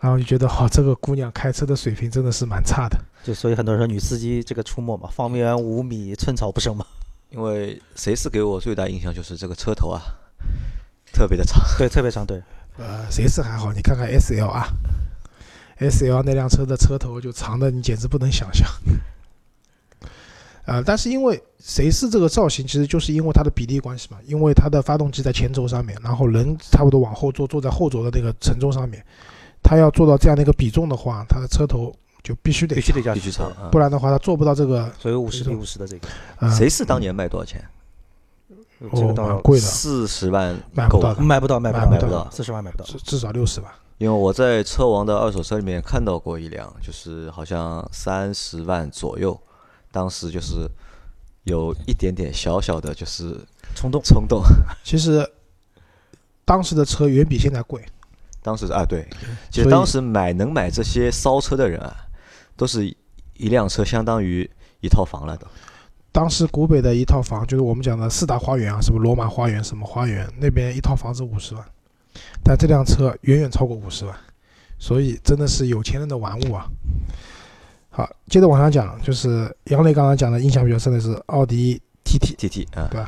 [0.00, 2.98] 然后就觉得好、这个姑娘开车的水平真的是蛮差的。
[3.22, 6.84] 就所以很多人说女司机这个出没嘛，方圆五米寸草不生嘛，
[7.30, 10.02] 因为谁是给我最大印象就是这个车头啊，
[11.12, 11.62] 特别的长。
[11.78, 12.42] 对，特别长，对，
[12.78, 14.66] 呃，谁是还好，你看看 S L 啊
[15.78, 18.68] ，S L 那辆车的车头就长的你简直不能想象。
[20.66, 29.04] 呃，但是因为谁是这个造型，其实就是因为它的比例关系嘛，因为它的发动机在前轴上面，然后人差不多往后坐，坐在后轴的那个承重上面，
[29.62, 34.90] 它要做到这样的一个比重的话，它的车头就必须得必须得加必须长啊不然的话它做不到这个。
[34.98, 37.62] 所以五十比五十的这个，呃、谁是当年卖多少钱？
[38.80, 41.20] 哦，这个当然贵了，四十万买不到的。
[41.22, 42.84] 买不到，买不到，买不到四十万买不到。
[42.84, 43.78] 至至少六十吧。
[43.98, 49.38] 因为我在车王的二手车里面看到过一辆，就是好像三十万左右，
[49.94, 50.68] 当时就是
[51.44, 53.38] 有一点点小小的就是
[53.76, 54.42] 冲动，冲动。
[54.82, 55.24] 其实
[56.44, 57.80] 当时的车远比现在贵，
[58.42, 59.08] 当时啊，对，
[59.52, 61.94] 其实当时买能买这些骚车的人啊，
[62.56, 62.84] 都是
[63.34, 65.46] 一辆车相当于一套房了都。
[66.10, 71.64] 当时古北的一套房，就是我们讲的四大花园啊，什么罗马花园、什么花园，那边一套房子五十万，
[72.42, 74.16] 但这辆车远远超过五十万，
[74.76, 76.66] 所以真的是有钱人的玩物啊。
[77.96, 82.34] 好，接着往下讲，就是杨磊刚刚讲的印象比较深的是奥迪 TT。
[82.36, 83.06] T T 啊，对吧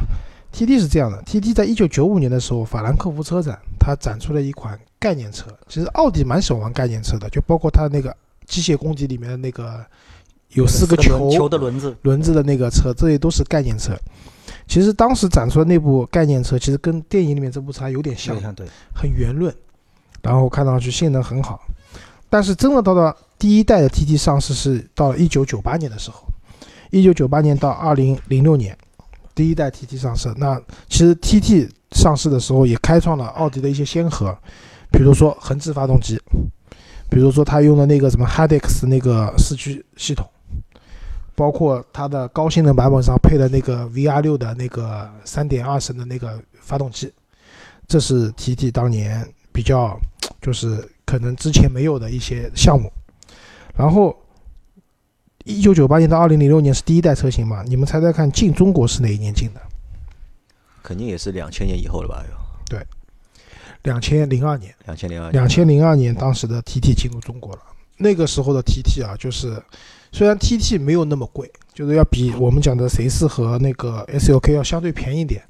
[0.55, 5.46] ？TT 是这样的，TT 在一九九五年的时候，法兰克福车展，它展出了一款概念车。
[5.66, 9.85] 其实奥迪蛮喜欢玩概念车的，就包括它那个机械公敌里面的那个
[10.51, 13.92] 有四个球轮球的轮子，轮子的那个车，这些都是概念车。
[14.68, 19.53] 其实当时展出的那部概念车，其实跟电影里面这部车还有点像对，很圆润，
[20.22, 21.61] 然后看上去性能很好。
[22.31, 26.27] 但是真的到了第一代的 TT 上市是到了一九九八年的时候，
[26.90, 28.77] 一九九八年到二零零六年，
[29.35, 30.33] 第一代 TT 上市。
[30.37, 34.37] 那其实 TT 上市的时候也开创了奥迪的一些先河，
[34.90, 36.18] 比如说横置发动机，
[37.11, 40.27] 比如说它用的那个什么 Hadex 那个四驱系统，
[41.35, 47.12] 包括它的高性能版本上配的那个 VR 六的那个三点二升的那个发动机，
[47.87, 50.01] 这是 TT 当年比较
[50.40, 52.90] 就是可能之前没有的一些项目。
[53.76, 54.16] 然后，
[55.44, 57.62] 一九九八年到二零零六年是第一代车型嘛？
[57.64, 59.60] 你们猜猜看，进中国是哪一年进的？
[60.82, 62.24] 肯定也是两千年以后了吧？
[62.68, 62.80] 对
[63.82, 64.74] 两千零二年。
[64.86, 67.62] 两千零二两千零二年，当时的 TT 进入中国了。
[67.98, 69.62] 那个时候的 TT 啊，就是
[70.12, 75.42] 虽然 TT 没有那么贵，就是要比我们讲的谁是和那个 SLK 要相对便宜一点，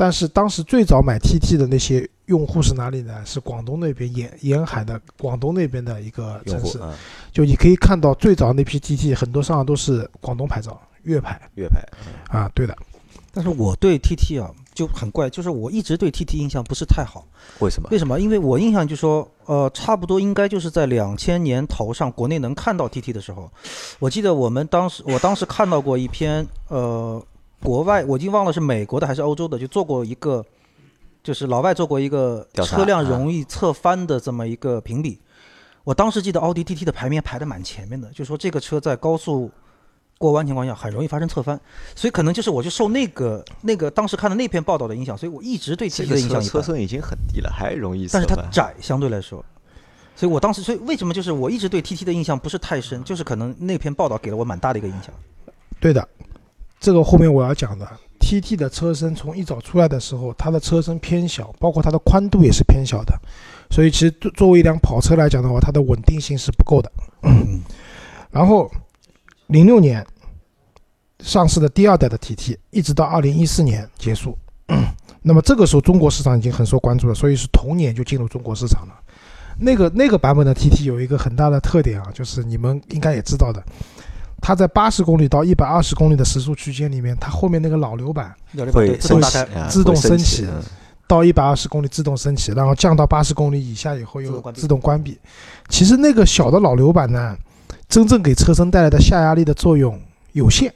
[0.00, 3.22] 但是当时最早买 TT 的那些用户是哪里呢？
[3.26, 6.80] 是广东那边沿沿海的广东那边的一个城市。
[7.30, 11.86] 就你可以看到最早那批 TT 很多上的都是广东牌照、粤牌粤牌
[12.30, 12.74] 啊，对的。
[13.30, 17.26] 但是我对 TT 啊就很怪，就是我一直对 TT 印象不是太好。
[17.58, 17.90] 为什么？
[17.92, 18.18] 为什么？
[18.18, 23.52] 因为我印象就说，呃，差不多应该就是在两千年头上，国内能看到 TT 的时候，
[23.98, 27.22] 我记得我们当时，我当时看到过一篇，呃，
[27.62, 30.44] 国外我已经忘了是美国的还是欧洲的，就做过一个，
[31.22, 35.18] 就是老外做过一个车辆啊容易侧翻的这么一个评比。
[35.84, 39.50] 我当时记得奥迪 TT 的排名排的蛮前面的，就说这个车在高速
[40.18, 41.58] 过弯情况下很容易发生侧翻，
[41.96, 46.40] 所以可能就是我就受那个那个当时看的那篇报道的影响，所以我一直对这 TT 的印象。
[46.42, 48.36] 车身已经很低了，还容易但是它。
[48.50, 49.44] 窄相对来说，
[50.14, 55.12] 所以我当时所以为什么就是我一直对 TT 的印象不是太深，就是可能那篇报道给了我蛮大的一个影响。
[55.80, 56.06] 对的，
[56.80, 57.86] 这个后面我要讲的
[58.18, 63.14] ，TT 的车身从一早出来的时候，它的车身偏小，包括它的宽度也是偏小的，
[63.70, 66.90] 所以其实作作为一辆跑车来讲的话，它的稳定性是不够的。
[67.22, 67.60] 嗯，
[68.30, 68.70] 然后，
[69.48, 70.04] 零六年
[71.18, 74.36] 上市的第二代的 TT，一直到二零一四年结束。
[75.22, 78.94] 那么这个时候中国市场已经很受关注了，所以是同年就进入中国市场了。
[79.58, 83.62] 那个那个版本的 TT 有一个很大的特点啊，就是你们应该也知道的，
[84.40, 88.34] 它在八十公里到一百二十公里的时速区间里面，它后面那个老流板
[88.72, 90.62] 会对自动升起打开，啊自动会升升起嗯
[91.06, 95.30] 到一百二十公里自动升起，然后降到八十公里以下以后又自动关闭关闭。
[95.68, 97.36] 其实那个小的老流板呢，
[97.88, 100.00] 真正给车身带来的下压力的作用
[100.32, 100.72] 有限。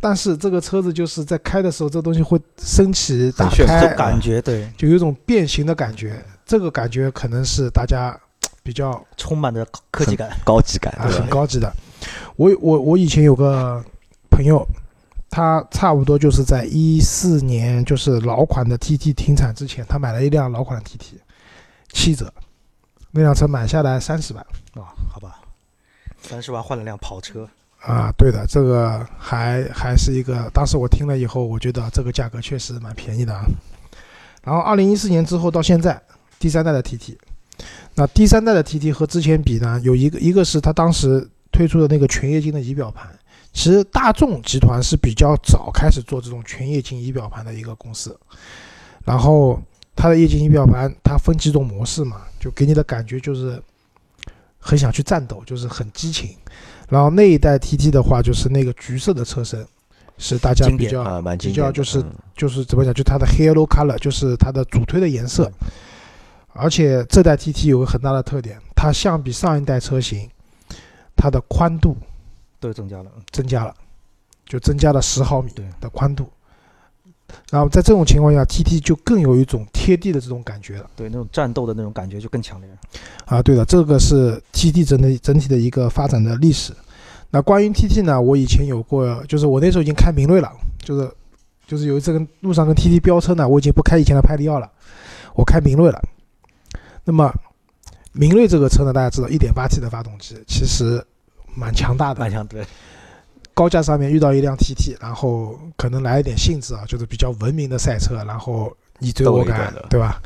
[0.00, 6.20] 但是这个车子就是在开的时候，这东西会升起打开，感觉对，就有一种变形的感觉。
[6.44, 8.16] 这个感觉可能是大家
[8.62, 10.30] 比较充满着科技感。
[10.44, 11.06] 高级感，啊？
[11.08, 11.72] 很高级的。
[12.36, 13.84] 我我我以前有个
[14.30, 14.66] 朋友，
[15.30, 21.14] 他差不多就是在一四年，就是老款的 TT 停产之前，他买了一辆老款的 TT，
[21.92, 22.32] 七折，
[23.10, 24.44] 那辆车买下来三十万。
[24.74, 25.40] 啊，好吧，
[26.22, 27.46] 三十万换了辆跑车，
[27.80, 33.44] 啊，对的，这个还还是一个，当时我听了以后，我觉得这个价格确实蛮便宜的啊。
[34.42, 36.00] 然后二零一四年之后到现在，
[36.38, 37.16] 第三代的 TT，
[37.94, 43.06] 那第三代的 TT 和之前比呢，有一个一个是它当时推出的那个全液晶的仪表盘，
[43.52, 48.18] 其实大众集团是比较早开始做这种全液晶仪表盘的一个公司，
[49.04, 49.60] 然后
[49.94, 53.62] 它的液晶仪表盘它分几种模式嘛，就给你的感觉就是
[54.58, 56.34] 很想去战斗，就是很激情。
[56.88, 59.66] 然后那一代 TT 的话，就是那个橘色的车身，
[60.18, 65.50] 是大家比较啊，比较就是嗯就是怎么讲，就它的 halo color 就是它的主推的颜色。
[66.54, 70.28] 而且这代 TT 有个很大的特点，它相比上一代车型，
[71.22, 71.96] 它的宽度
[72.58, 73.12] 都增加了。
[73.14, 73.72] 嗯增加了，
[74.44, 76.28] 就增加了十毫米的宽度。
[77.48, 80.90] 然后在这种情况下，TT 就更有一种贴地的这种感觉了。
[80.96, 82.68] 对，那种战斗的那种感觉就更强烈。
[83.24, 86.74] 啊，对的，这个是 TT 整体整体的一个发展的历史。
[87.30, 90.50] 那关于 TT 呢，我以前有过，就是我那时候已经开明锐了，
[90.82, 91.08] 就是
[91.68, 94.68] 就是有一次跟路上跟 TT 飙车呢，我已经不开以前的派利奥了，
[95.34, 96.02] 我开明锐了。
[97.04, 97.32] 那么
[98.12, 101.02] 明锐这个车呢，大家知道 1.8T 的发动机其实
[101.54, 102.64] 蛮强大的蛮，强，对，
[103.54, 110.20] 高架上面遇到一辆 TT，然后可能来一点兴致啊，就是比较文明的赛车，然后你追我赶对吧？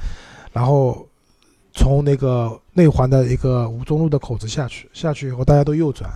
[0.53, 1.07] 然后
[1.73, 6.11] 从那个内环的一个吴中路的口子下去，下去以后大家都右转，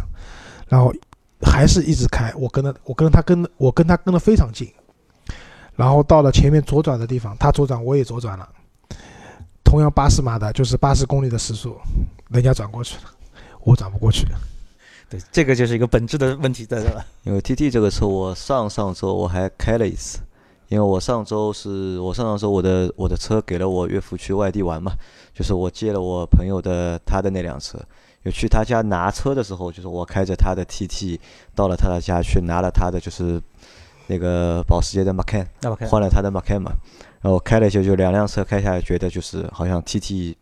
[0.69, 0.93] 然后
[1.43, 4.73] 还是一直开，我跟着我跟着他跟我跟他跟的非常近，
[5.75, 8.49] 然后到了前面左转的地方，他左转我也左转了，
[9.65, 11.77] 同样八十码的，就是八十公里的时速，
[12.29, 13.11] 人家转过去了，
[13.65, 14.27] 我转不过去。
[15.11, 17.05] 对，这个就是一个本质的问题在这了。
[17.25, 20.21] 因为 TT 这个车，我上上周我还开了一次，
[20.69, 24.93] 因为我上周是我上上周我的我的车给了我岳父去外地玩嘛，
[25.35, 27.77] 就是我借了我朋友的他的那辆车，
[28.23, 31.19] 有去他家拿车的时候，就是我开着他的 TT
[31.57, 33.43] 到了他的家去拿了他的就是
[34.07, 35.45] 那个保时捷的 Macan，
[35.89, 36.73] 换了他的 Macan 嘛，
[37.21, 40.37] 然后开了一下就两辆车开下来，觉得就是好像 TT，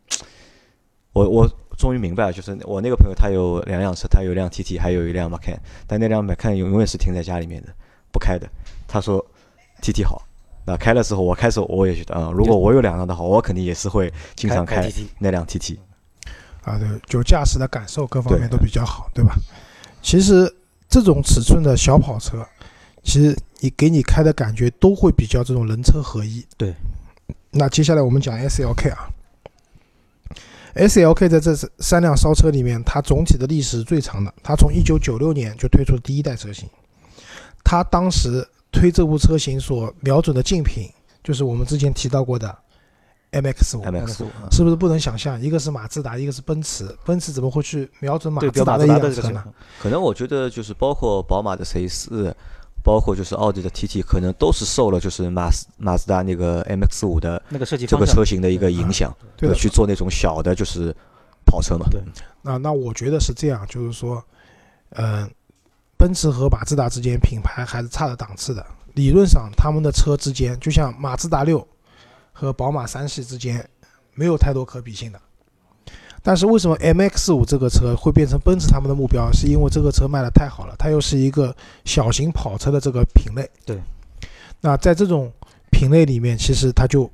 [1.14, 7.68] 我我终于明白了，就是我那个朋友他有两辆车，他有一辆 TT，还有一辆 Macan，但那辆 Macan 永永远是停在家里面的，
[8.10, 8.48] 不开的。
[8.88, 9.24] 他说
[9.80, 10.20] TT 好，
[10.66, 15.78] 那开的时候，我开时候我也觉得，嗯，如果我有两辆的话，我肯定也是会经常开那辆 TT。
[16.64, 19.34] 啊，对，就驾驶的感受各方面都比较好，对吧？
[20.02, 20.52] 其实
[20.88, 22.44] 这种尺寸的小跑车，
[23.04, 26.44] 其实你给你开的感觉都会比较这种人车合一。
[26.56, 26.74] 对。
[27.50, 29.08] 那接下来我们讲 SLK 啊
[30.74, 34.33] ，SLK 在这三辆烧车里面，它总体的历史最长的。
[34.42, 36.68] 它从一九九六年就推出第一代车型，
[37.64, 40.90] 它当时推这部车型所瞄准的竞品，
[41.22, 42.57] 就是我们之前提到过的
[43.33, 43.83] MX 五。
[43.83, 45.40] MX 五，是不是不能想象？
[45.40, 49.44] 一个是马自达，一个是奔驰，奔驰怎么会去瞄准马，自达的一标马自达的辆车呢？
[49.81, 52.35] 可能我觉得就是包括宝马的 C 四，
[52.88, 60.90] 包括就是奥迪的 TT，可能都是受了就是马斯马自达那个 MX 五的那个设计这个车型的一个影响，对的去做那种小的就是
[61.44, 61.87] 跑车嘛。
[61.90, 62.01] 对
[62.40, 64.24] 那那我觉得是这样，就是说，
[64.92, 65.31] 嗯、
[65.98, 68.66] 奔驰和马自达之间品牌还是差了档次的。
[68.94, 71.68] 理论上，他们的车之间，就像马自达六
[72.33, 73.68] 和宝马三系之间，
[74.14, 75.20] 没有太多可比性的。
[76.22, 79.31] 但是为什么 MX 五这个车会变成奔驰他们的目标？
[79.33, 81.54] 是因为这个车卖的太好了，它又是一个
[81.85, 83.48] 小型跑车的这个品类。
[83.64, 83.81] 对。
[84.61, 85.33] 那在这种
[85.70, 87.09] 品类里面，其实它就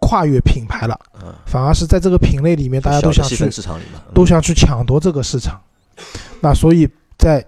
[0.00, 5.60] 跨越品牌了，嗯，反而是在这个品类里面，大家都想分市场里嘛，嗯都想去抢夺这个市场。
[6.40, 7.46] 那所以在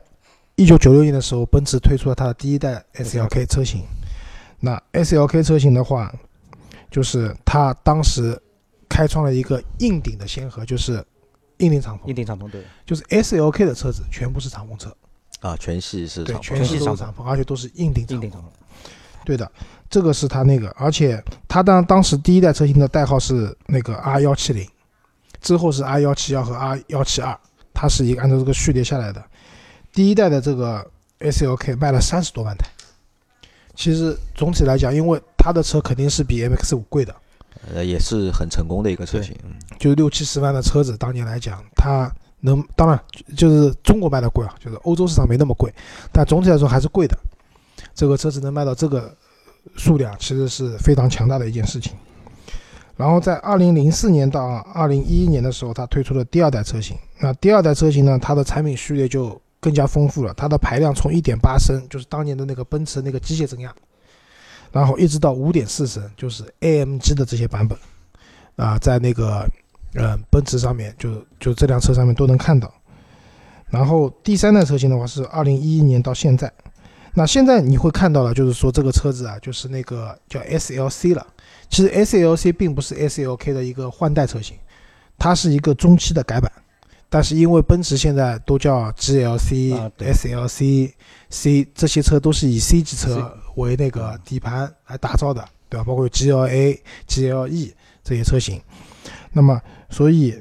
[0.56, 3.82] 一九九六年的时候，奔驰推出了它的第一代 SLK 车型。
[4.60, 6.12] 那 SLK 车型的话，
[6.90, 8.38] 就是它当时
[8.92, 11.02] 开创了一个硬顶的先河，就是
[11.58, 14.94] 硬顶敞篷，硬顶敞篷对，就是 SLK 的车子全部是敞篷车，
[15.40, 18.30] 啊，全系是对，全系都是敞篷，而且都是硬顶敞篷硬顶。
[18.30, 18.44] 敞篷。
[19.24, 19.50] 对的，
[19.88, 24.68] 这个是它那个，而且它当当时第一代车型的代号是那个 R 幺七零，
[25.40, 27.38] 之后是 R 幺七幺和 R 幺七二，
[27.72, 29.24] 它是一个按照这个序列下来的。
[29.92, 30.84] 第一代的这个
[31.20, 32.66] SLK 卖了三十多万台，
[33.76, 37.14] 其实总体来讲，因为它的车肯定是比 MX 五贵的，
[37.74, 43.00] 呃，也是很成功的一个车型，嗯，就是六七十万的车子，当年来讲，它能当然
[43.36, 45.72] 就是中国卖的贵啊，就是欧洲市场没那么贵，
[46.10, 47.16] 但总体来说还是贵的。
[47.94, 49.14] 这个车子能卖到这个
[49.76, 51.92] 数量，其实是非常强大的一件事情。
[52.96, 56.96] 然后在二零零四年到二零一一年的时候，它推出了第二代车型。
[57.20, 63.74] 那第二代车型呢，它的产品序列就更加丰富了，它的排量从一点八升，就是当年的那个奔驰那个机械增压，
[64.72, 67.78] 然后一直到五点四升，就是 AMG 的这些版本，
[68.56, 69.46] 啊、在那个
[69.94, 72.72] 呃奔驰上面就就这辆车上面都能看到。
[73.68, 76.52] 然后第三代车型的话是二零一一年到现在，
[77.14, 81.26] 那现在你会看到了，就是说这个车子啊，就是那个叫 SLC 了。
[81.68, 84.56] 其实 SLC 并不是 SLK 的一个换代车型，
[85.18, 86.50] 它是一个中期的改版。
[87.08, 90.92] 但是因为奔驰现在都叫 GLC、啊 SLC、
[91.28, 95.84] C 这些车都是以 C 级车为那个底盘来打造的，对吧？
[95.84, 98.60] 包括 GLA、GLE 这些车型。
[99.32, 100.40] 那么，所以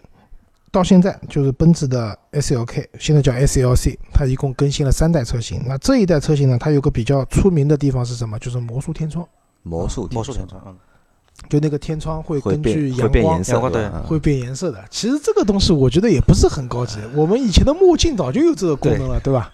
[0.71, 5.62] 到现在就是奔驰的 SLK，现在叫 SLC，它一共更新了三代车型。
[5.65, 8.38] 那这一代车型呢，它有个比较出名的地方是什么？
[8.39, 9.28] 就是魔术天窗，
[9.63, 10.78] 魔术魔术天天窗，嗯，
[11.50, 14.84] 就那个天窗会会根据阳光变颜色，阳光对会变颜色的。
[14.89, 19.54] 其实这个东西我觉得也不是很高级，我们以前的墨镜早就有这个功能了，对吧？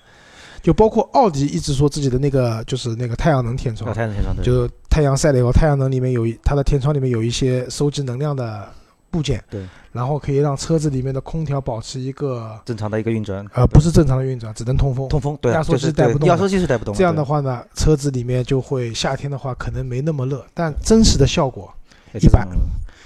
[0.67, 8.67] 就包括奥迪一直说自己的那个就是那个太阳能天窗要，太阳能天窗对，就太阳晒了以后，太阳能里面有一它的天窗里面有一些收集能量的
[9.09, 15.07] 部件，对，然后可以让车子里面的空调保持一个正常的一个运转，呃不是正常的运转，只能通风。
[15.07, 16.97] 通风，对啊，压缩机带不动压缩机是带不动的。
[16.97, 21.73] 这样的话呢，车子里面就会夏天的话可能没那么热，但真实的效果
[22.19, 22.45] 一般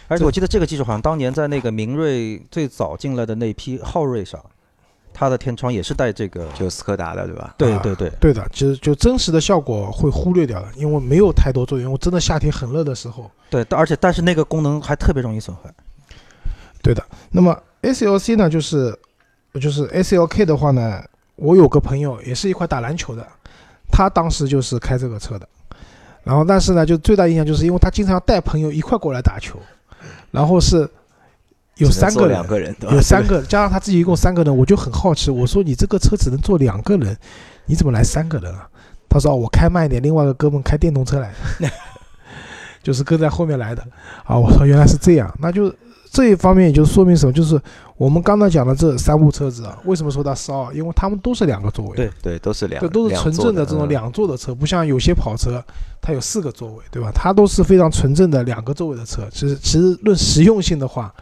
[0.07, 4.43] 而且我记得这个技术好像当年在那个明锐最早进来的那批昊锐上，
[5.13, 7.43] 它的天窗也是带这个，就斯柯达的，对吧？
[7.43, 11.91] 啊对对对，对的，其实就真实的效果会忽略掉的，因为没有太多作用。
[11.91, 15.69] 我真的夏天很热的时候，对，而且但是那个功能还特别容易损坏。
[16.81, 17.03] 对的。
[17.29, 18.97] 那么 SLC 呢，就是
[19.59, 21.03] 就是 SLK 的话呢，
[21.35, 23.27] 我有个朋友也是一块打篮球的，
[23.91, 25.47] 他当时就是开这个车的。
[26.23, 29.59] 然后但是呢，就最大印象就是因为他经常要带朋友一块过来打球，
[30.29, 30.87] 然后是
[31.77, 32.75] 有三个人两，个人？
[32.91, 37.17] 有三个加上他自己一共三个人，我就很好奇，我说你这个车只能坐两个人，
[37.65, 38.67] 你怎么来三个人啊？
[39.09, 41.69] 他说、哦、我开慢一点，另外一个哥们开电动车来的，
[42.83, 43.81] 就是跟在后面来的。
[44.23, 45.73] 啊，我说原来是这样，那就
[46.11, 47.33] 这一方面也就说明什么？
[47.33, 47.59] 就是
[47.97, 50.71] 我们刚才讲的这三部车子啊，为什么说它骚？
[50.71, 55.63] 因为他们都是两个座位，对对，都是两，这都是纯正的这种嗯两座的车，不像有些跑车
[56.01, 57.11] 它有四个座位，对吧？
[57.13, 59.27] 它都是非常纯正的两个座位的车。
[59.31, 61.13] 其实其实论实用性的话，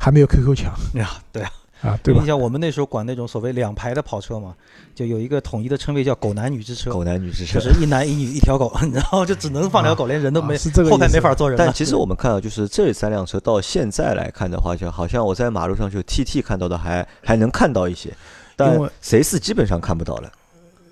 [0.00, 1.50] 还没有 QQ 强呀， 对啊，
[1.82, 2.26] 啊，对吧你？
[2.26, 4.54] 想我们那时候管那种所谓两排的跑车嘛，
[4.94, 7.70] 就有一个统一的称谓叫“狗男女之车”，狗男女之车就。
[7.72, 11.64] 是一男一女一条狗， 然后就只能放条狗，连人都没啊，是这个后排没法坐人了。
[11.64, 18.10] 但其实我们看到，就是这三辆车到现在来看的话，就好像我在马路上就 TT 看到的还还能看到一些，
[18.56, 20.32] 但因为 C 四基本上看不到了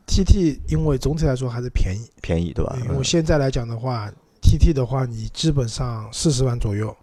[0.07, 2.77] ，TT 因为总体来说还是便宜，便宜对吧？
[2.83, 4.11] 因为嗯现在来讲的话
[4.43, 6.95] ，TT 的话你基本上四十万左右，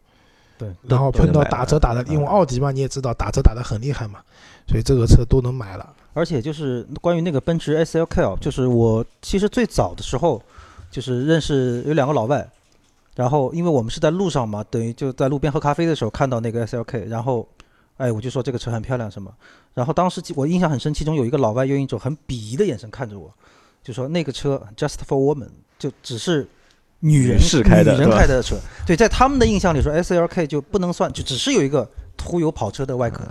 [0.57, 4.21] 对，然后碰到打折打的，嗯因为奥迪嘛你也知道打折打的很厉害嘛，
[4.67, 5.93] 所以这个车都能买了。
[6.13, 10.41] 而且就是关于那个奔驰 SLK，啊就是我其实最早的时候
[10.89, 12.49] 就是认识有两个老外，
[13.15, 17.45] 然后因为我们是在路上嘛，等于就在路边喝咖啡的时候看到那个 SLK，然后
[17.97, 19.29] 哎我就说这个车很漂亮什么，
[19.73, 23.29] 然后当时我印象很深，其中有一个老外用一种很鄙夷的眼神看着我，
[23.83, 26.47] 就说那个车 just for woman，就只是。
[26.99, 31.87] 女人开的女人开的车，对，在他们的印象里说，SLK 就不能算，就只是有一个
[32.17, 33.23] 途有跑车的外壳，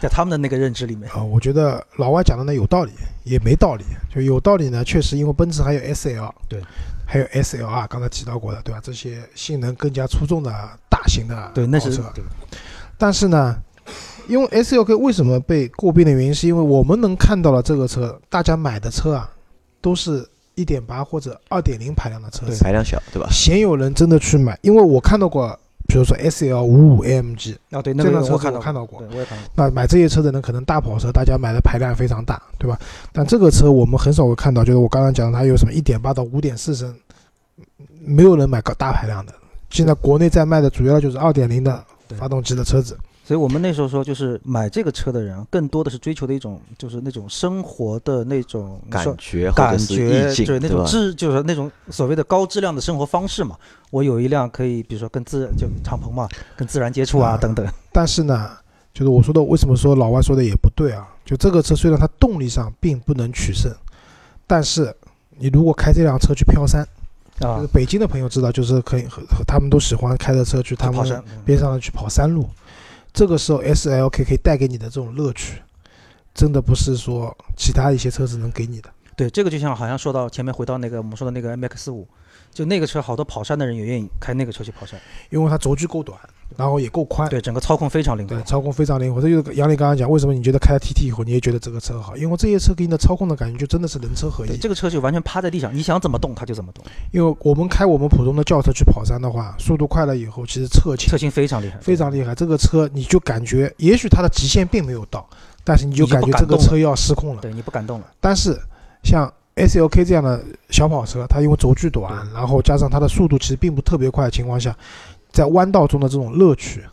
[0.00, 2.92] 在他们的那个认知里面，啊，我觉得老外讲的呢有道理，
[3.24, 3.84] 也没道理。
[4.14, 6.60] 就有道理呢，确实因为奔驰还有 SL，对，
[7.06, 8.80] 还有 SLR，刚才提到过的，对吧？
[8.82, 10.50] 这些性能更加出众的
[10.88, 12.12] 大型的对，那是跑车。
[12.14, 12.24] 对。
[12.96, 13.56] 但是呢，
[14.28, 19.30] 因为 S L K 为什么被诟病的原因，是因为我们能看到了这个车，大家买的车啊，
[19.80, 20.26] 都是
[20.60, 23.28] 一点八或者二点零排量的车子，排量小，对吧？
[23.30, 25.58] 鲜有人真的去买，因为我看到过，
[25.88, 29.52] 比如说 S L 五五 AMG，啊，对，那这辆车我看到看到过，我也看到过。
[29.54, 32.78] 那买这些车的人可能大跑车，大家买的排量非常大，对吧？
[33.12, 36.94] 但这个车我们很少会看到，就是我刚刚讲的它有什么一点八到五点四升，
[38.04, 39.32] 没有人买个大排量的。
[39.70, 41.82] 现在国内在卖的主要就是二点零的
[42.18, 42.98] 发动机的车子，
[43.30, 50.68] 所以我们那时候说，就是买这个车的人啊，更多的是追求的一种，就是那种生活的那种感觉感觉，就是那？
[50.68, 53.56] 种质，就是那种所谓的高质量的生活方式嘛。
[53.92, 56.26] 我有一辆可以，比如说跟自就敞篷嘛，
[56.56, 57.64] 跟自然接触啊啊等等。
[57.92, 58.50] 但是呢，
[58.92, 61.06] 就是我说的，为什么说老外说的也不对啊？
[61.24, 63.72] 就这个车虽然它动力上并不能取胜，
[64.44, 64.92] 但是
[65.38, 66.82] 你如果开这辆车去飘山，
[67.38, 72.44] 啊就是，北京的朋友知道，就是可以和和他们都喜欢开着车去他们边上去跑山路，
[73.12, 75.62] 这个时候 S L K 可以带给你的这种乐趣，
[76.32, 78.90] 真的不是说其他一些车子能给你的。
[79.16, 82.08] 对，这个就像好像说到前面回到那个我们说的那个 MX 五，
[82.52, 84.98] 就那个车，好多跑山的人也愿意开那个车去跑山。
[85.28, 86.18] 因为它轴距够短，
[86.56, 88.42] 然后也够宽，对，整个操控非常灵活对，。
[88.44, 89.20] 操控非常灵活。
[89.20, 92.16] 这就是杨磊刚刚讲，为什么你觉得开了 TT 以后你也觉得这个车好？
[92.16, 94.56] 因为这些车给你的操控的感觉就真的是人车合，一。
[94.56, 102.34] 这个车就完全趴在地上，你想怎么动它就怎么动，因为我们开我们普通的轿车去跑山的话，速度快了以后，其实侧倾侧倾非常厉害，非常厉害。
[102.34, 105.26] 这个车你就感觉，也许它的极限并没有到，
[105.64, 107.42] 但是你就感觉这个车要失控了。
[107.42, 108.06] 对你不敢动了。
[108.20, 108.58] 但是
[109.02, 114.74] 像 S L K 这样的小跑车，它因为轴距短，然后加上它的速度其实并不特别快的情况下，
[115.32, 116.84] 在弯道中的这种乐趣，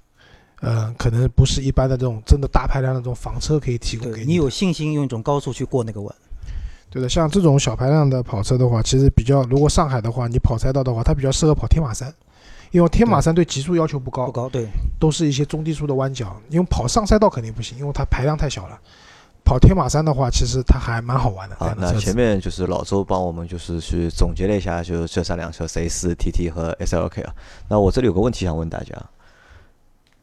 [0.62, 6.16] 呃，可能不是一般的这种真的大排量的这种房车可以提供给你你有信心用一种高速去过那个弯。
[6.90, 12.14] 对的，像这种小排量的跑车的话，其实比较，如果上海的话，你跑赛道的话，它比较适合跑天马山。
[12.72, 14.68] 因为天马山对极速要求不高不，高，对，
[15.00, 16.36] 都是一些中低速的弯角。
[16.50, 18.80] 因为跑上赛道肯定不行，因为它排量太小了。
[19.48, 21.56] 跑天马山的话，其实它还蛮好玩的。
[21.58, 27.34] 这好，样的车子那前面就是老周帮我们就是去总结了一下，就是这三辆车 C 四 TT 和 SLK 啊。
[27.70, 28.94] 那我这里有个问题想问大家，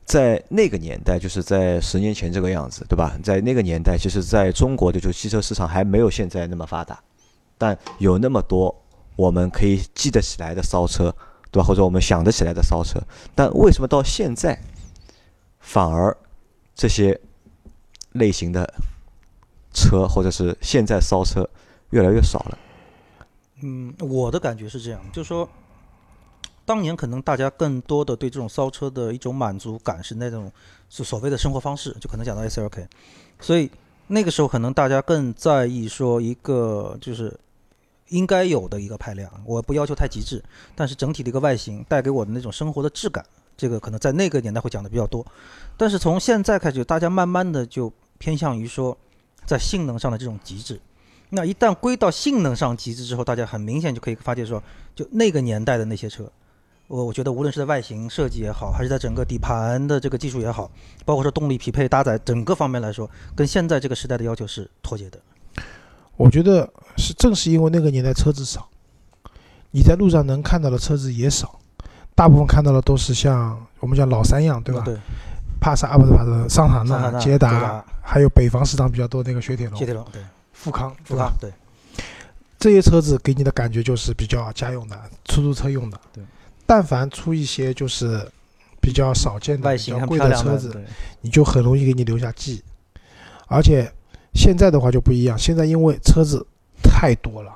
[0.04, 3.16] 在那个年代，就是在十年前这个样子，对吧？
[3.22, 7.02] 在那个年代，其实在中国的就汽车市场还没有现在那么发达，
[7.56, 8.78] 但有那么多
[9.16, 11.10] 我们可以记得起来的骚车，
[11.50, 11.66] 对吧？
[11.66, 13.00] 或者我们想得起来的骚车，
[13.34, 14.60] 但为什么到现在
[15.60, 16.14] 反而
[16.74, 17.18] 这些
[18.12, 18.70] 类型的
[19.74, 21.46] 车或者是现在烧车
[21.90, 22.58] 越来越少了？
[23.62, 25.48] 嗯，我的感觉是这样，就是说，
[26.64, 30.50] 当年可能大家更多的对这种烧车的一种满足感是那种
[30.88, 32.86] 是所谓的生活方式，就可能讲到 S L K，
[33.40, 33.70] 所以
[34.06, 37.38] 那个时候可能大家更在意说一个就是
[38.08, 40.42] 应该有的一个排量，我不要求太极致，
[40.74, 43.24] 但是整体的一个外形带给我的那种生活的质感，
[43.56, 45.24] 这个可能在那个年代会讲的比较多。
[45.76, 48.96] 但是从现在开始，大家慢慢的就偏向于说
[49.46, 50.80] 在性能上的这种极致。
[51.30, 54.62] 那一旦归到性能上极致之后，大家很明显就可以发现说，
[54.94, 56.30] 就那个年代的那些车，
[56.86, 60.70] 我我觉得无论是在外形设计也好，还是在整个底盘的这个技术也好，
[61.04, 65.18] 包括说动力匹配搭载整个方面来说，跟现在这个时代的要求是脱节的。
[66.16, 68.68] 我觉得是正是因为那个年代车子少，
[69.72, 71.58] 你在路上能看到的车子也少，
[72.14, 74.82] 大部分看到的都是像我们讲老三样，对吧？
[74.84, 74.96] 对，
[75.64, 79.78] 帕萨啊，不是帕萨，桑塔纳、捷达，还有北方市场比较多那个雪铁龙。
[79.78, 80.20] 雪、铁龙，对，
[80.52, 81.50] 富康，富康，对，
[82.58, 85.98] 这些车子给你的感觉就是比较家用的、出租车用的。
[86.12, 86.22] 对，
[86.66, 88.30] 但凡出一些就是
[88.78, 90.84] 比较少见的、比较贵的，车子，
[91.22, 92.62] 你就很容易给你留下记忆。
[93.46, 93.90] 而且
[94.34, 96.46] 现在的话就不一样，现在因为车子
[96.82, 97.50] 太多了，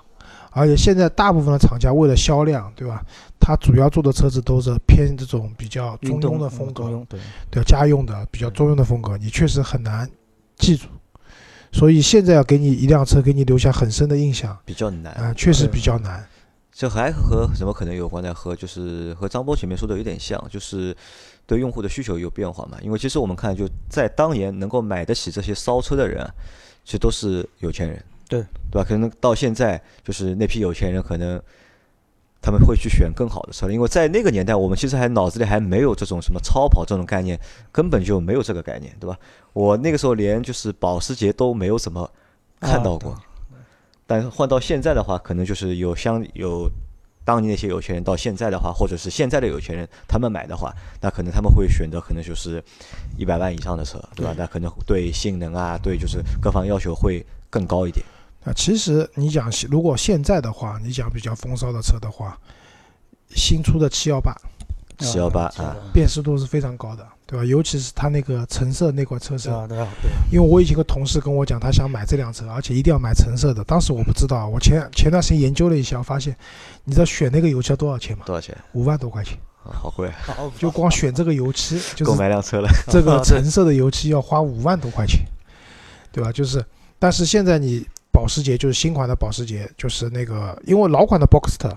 [0.50, 3.04] 而且现在大部分的厂家为了销量，对吧？
[3.40, 7.20] 它主要做的车子都是偏这种比较中庸的风格，嗯，对，
[7.50, 10.10] 对家用的比较中庸的风格，你确实很难
[10.56, 10.86] 记住。
[11.70, 16.26] 所以现在要给你一辆车，给你留下很深的印象比较难啊、确实比较难。
[16.72, 18.32] 这还和什么可能有关呢？
[18.32, 20.96] 和就是和张波前面说的有点像，就是
[21.44, 22.78] 对用户的需求有变化嘛。
[22.82, 26.30] 因为其实我们看，就在当年能够买得起这些骚车的人啊，
[26.84, 28.84] 其实都是有钱人，对对吧？
[28.84, 31.40] 可能到现在，就是那批有钱人可能
[32.40, 37.38] 他们会去选更好的车了，因为在那个年代，我们其实还脑子里还没有这种什么超跑这种概念，
[37.72, 39.18] 根本就没有这个概念，对吧？
[39.52, 42.08] 我那个时候连就是保时捷都没有怎么
[42.60, 43.12] 看到过。
[43.12, 43.22] 啊
[44.10, 46.66] 但是换到现在的话，可能就是有相有
[47.26, 52.64] 当年那些有钱人到现在的话，或者是现在的有钱人他们买的话，那可能他们会选择可能就是
[53.18, 54.34] 一百万以上的车，对吧？
[54.34, 58.02] 那可能对性能啊，对就是各方要求会更高一点。
[58.48, 62.38] 啊，其实你讲如果现在的话，你讲比较风骚的车的话，
[63.34, 64.34] 新出的七幺八，
[64.98, 67.44] 七幺八啊，辨识度是非常高的，对吧？
[67.44, 69.66] 尤其是它那个橙色那款车身，是吧？
[69.66, 73.62] 对啊，对，因为我以前个同事跟我讲，他想买这辆车，而且一定要买橙色的。
[73.64, 76.34] 当时我不知道，我前前段时间研究了一下，我发现，
[76.84, 78.24] 你知道选那个油漆要多少钱吗？
[78.24, 78.56] 多少钱？
[78.72, 82.68] 五万多块钱，啊好贵，好就光选这个油漆，就够是买辆车了。
[82.88, 85.20] 这个 橙色的油漆要花五万多块钱，
[86.10, 86.32] 对吧？
[86.32, 86.64] 就是，
[86.98, 87.86] 但是现在你
[88.18, 91.72] 保时捷就是新款的保时捷，就是那个因为老款的 Boxster，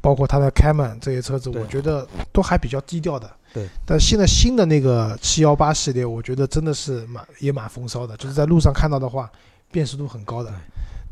[0.00, 3.28] 包括它的 Cayman 这些车子，我觉得都还比较低调的。
[3.52, 3.66] 对。
[3.84, 9.28] 但现在新的那个七幺八系列，我觉得真的是蛮也蛮风骚的，就是在路上看到的话，
[9.72, 10.54] 辨识度很高的，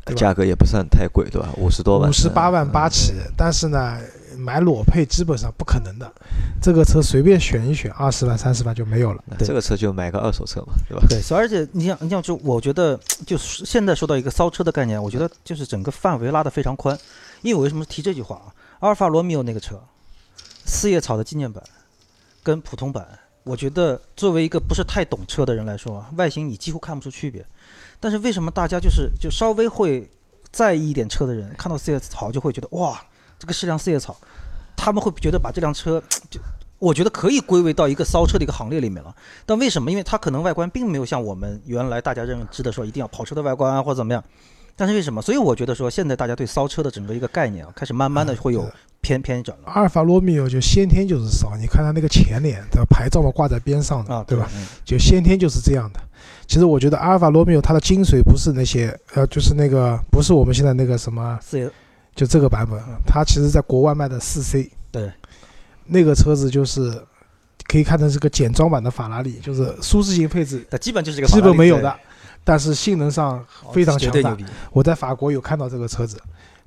[0.05, 1.49] 对价格也不算太贵，对吧？
[1.57, 3.11] 五十多万，五十八万八起。
[3.35, 3.99] 但是呢，
[4.35, 6.11] 买裸配基本上不可能的，
[6.61, 9.23] 这个车随便选一选，二十万三十万就没有了。
[9.37, 11.05] 对这个车就买个二手车嘛，对吧？
[11.09, 16.97] 对，所以而且你想，你想就我觉得，就是现在说到一个骚车的概念，我觉得就是整个范围拉得非常宽。
[17.41, 18.53] 因为我为什么提这句话啊？
[18.79, 19.81] 阿尔法罗密欧那个车，
[20.65, 21.63] 四叶草的纪念版
[22.43, 23.07] 跟普通版，
[23.43, 27.45] 我觉得作为一个不是太懂车的人来说啊，外形你几乎看不出区别。
[27.99, 30.09] 但是为什么大家就是就稍微会
[30.51, 33.01] 在意一点车的人，看到四叶草就会觉得哇，
[33.45, 34.17] 这个是辆四叶草，
[34.75, 36.41] 他们会觉得把这辆车 就。
[36.77, 39.15] 我觉得可以归为到一个骚车的一个行列里面了，
[39.45, 39.89] 但为什么？
[39.89, 44.21] 因为它可能外观并没有像我们原来大家认知的说一定要跑车的外观啊或者怎么样，
[44.75, 45.21] 但是为什么？
[45.21, 48.69] 所以我觉得说现在大家对骚车的整个一个概念啊，开始慢慢的会有
[48.99, 54.47] 偏偏转了阿尔法罗密欧就先天就是骚，你看它那个前脸的牌照嘛挂在边上的，啊，对吧？？
[54.55, 55.99] 嗯就先天就是这样的。
[56.45, 61.71] 其实我觉得阿尔法罗密欧它的精髓不是那些，呃，就是那个不是我们现在那个什么，四叶
[62.15, 65.11] 就这个版本，它其实在国外卖的四 C，对，
[65.85, 66.99] 那个车子就是
[67.67, 71.93] 可以看成是个简装版的法拉利，就是舒适性配置它基本就是这个基法拉利对本没有的，
[72.43, 74.35] 但是性能上哦非常强大绝对牛。
[74.37, 74.45] 逼。
[74.71, 76.17] 我在法国有看到这个车子，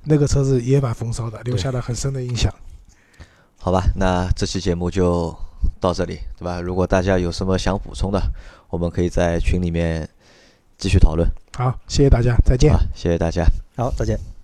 [0.03, 2.53] 那个车子也蛮风骚的，留下了很深的印象。
[3.57, 5.35] 好吧，那这期节目就
[5.81, 6.61] 到这里，对吧？
[6.61, 8.21] 如果大家有什么想补充的，
[8.69, 10.07] 我们可以在群里面
[10.77, 11.27] 继续讨论。
[11.57, 13.43] 好，谢谢大家，再见好。，谢谢大家。
[13.75, 14.38] 好，再见。